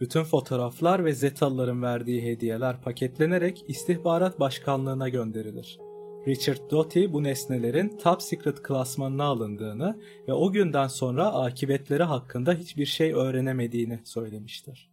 Bütün 0.00 0.24
fotoğraflar 0.24 1.04
ve 1.04 1.12
Zetalıların 1.12 1.82
verdiği 1.82 2.22
hediyeler 2.22 2.82
paketlenerek 2.82 3.64
istihbarat 3.68 4.40
başkanlığına 4.40 5.08
gönderilir. 5.08 5.78
Richard 6.26 6.70
Doty 6.70 7.04
bu 7.12 7.22
nesnelerin 7.22 7.98
Top 7.98 8.22
Secret 8.22 8.62
klasmanına 8.62 9.24
alındığını 9.24 10.00
ve 10.28 10.32
o 10.32 10.52
günden 10.52 10.88
sonra 10.88 11.26
akıbetleri 11.26 12.02
hakkında 12.02 12.54
hiçbir 12.54 12.86
şey 12.86 13.12
öğrenemediğini 13.12 14.00
söylemiştir. 14.04 14.90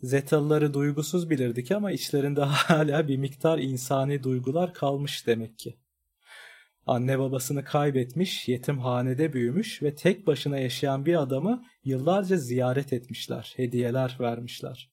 Zetalıları 0.00 0.74
duygusuz 0.74 1.30
bilirdik 1.30 1.72
ama 1.72 1.90
içlerinde 1.90 2.40
hala 2.44 3.08
bir 3.08 3.16
miktar 3.16 3.58
insani 3.58 4.22
duygular 4.22 4.74
kalmış 4.74 5.26
demek 5.26 5.58
ki. 5.58 5.76
Anne 6.86 7.18
babasını 7.18 7.64
kaybetmiş, 7.64 8.48
yetimhanede 8.48 9.32
büyümüş 9.32 9.82
ve 9.82 9.94
tek 9.94 10.26
başına 10.26 10.58
yaşayan 10.58 11.06
bir 11.06 11.22
adamı 11.22 11.64
yıllarca 11.84 12.36
ziyaret 12.36 12.92
etmişler, 12.92 13.52
hediyeler 13.56 14.16
vermişler. 14.20 14.90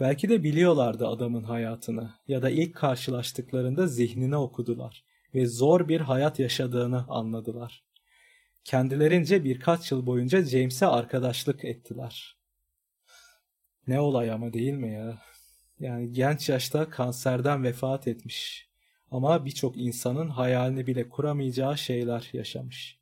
Belki 0.00 0.28
de 0.28 0.42
biliyorlardı 0.42 1.06
adamın 1.06 1.44
hayatını 1.44 2.14
ya 2.28 2.42
da 2.42 2.50
ilk 2.50 2.74
karşılaştıklarında 2.74 3.86
zihnini 3.86 4.36
okudular 4.36 5.04
ve 5.34 5.46
zor 5.46 5.88
bir 5.88 6.00
hayat 6.00 6.38
yaşadığını 6.38 7.04
anladılar. 7.08 7.84
Kendilerince 8.64 9.44
birkaç 9.44 9.92
yıl 9.92 10.06
boyunca 10.06 10.44
James'e 10.44 10.86
arkadaşlık 10.86 11.64
ettiler. 11.64 12.36
Ne 13.86 14.00
olay 14.00 14.30
ama 14.30 14.52
değil 14.52 14.72
mi 14.72 14.92
ya? 14.92 15.18
Yani 15.80 16.12
genç 16.12 16.48
yaşta 16.48 16.90
kanserden 16.90 17.64
vefat 17.64 18.08
etmiş. 18.08 18.67
Ama 19.10 19.44
birçok 19.44 19.76
insanın 19.76 20.28
hayalini 20.28 20.86
bile 20.86 21.08
kuramayacağı 21.08 21.78
şeyler 21.78 22.30
yaşamış. 22.32 22.98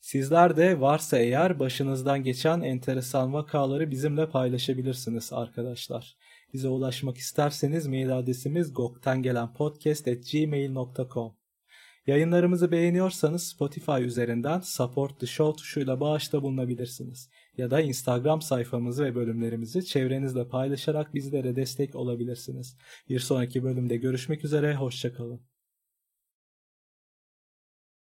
Sizler 0.00 0.56
de 0.56 0.80
varsa 0.80 1.18
eğer 1.18 1.58
başınızdan 1.58 2.22
geçen 2.22 2.60
enteresan 2.60 3.32
vakaları 3.32 3.90
bizimle 3.90 4.28
paylaşabilirsiniz 4.28 5.32
arkadaşlar. 5.32 6.16
Bize 6.52 6.68
ulaşmak 6.68 7.16
isterseniz 7.16 7.86
mail 7.86 8.18
adresimiz 8.18 8.74
goktengelenpodcast.gmail.com 8.74 11.32
Yayınlarımızı 12.06 12.72
beğeniyorsanız 12.72 13.48
Spotify 13.48 14.02
üzerinden 14.02 14.60
Support 14.60 15.20
the 15.20 15.26
Show 15.26 15.56
tuşuyla 15.56 16.00
bağışta 16.00 16.42
bulunabilirsiniz. 16.42 17.30
Ya 17.56 17.70
da 17.70 17.80
Instagram 17.80 18.42
sayfamızı 18.42 19.04
ve 19.04 19.14
bölümlerimizi 19.14 19.84
çevrenizle 19.86 20.48
paylaşarak 20.48 21.14
bizlere 21.14 21.56
destek 21.56 21.94
olabilirsiniz. 21.94 22.76
Bir 23.08 23.20
sonraki 23.20 23.64
bölümde 23.64 23.96
görüşmek 23.96 24.44
üzere, 24.44 24.74
hoşçakalın. 24.74 25.51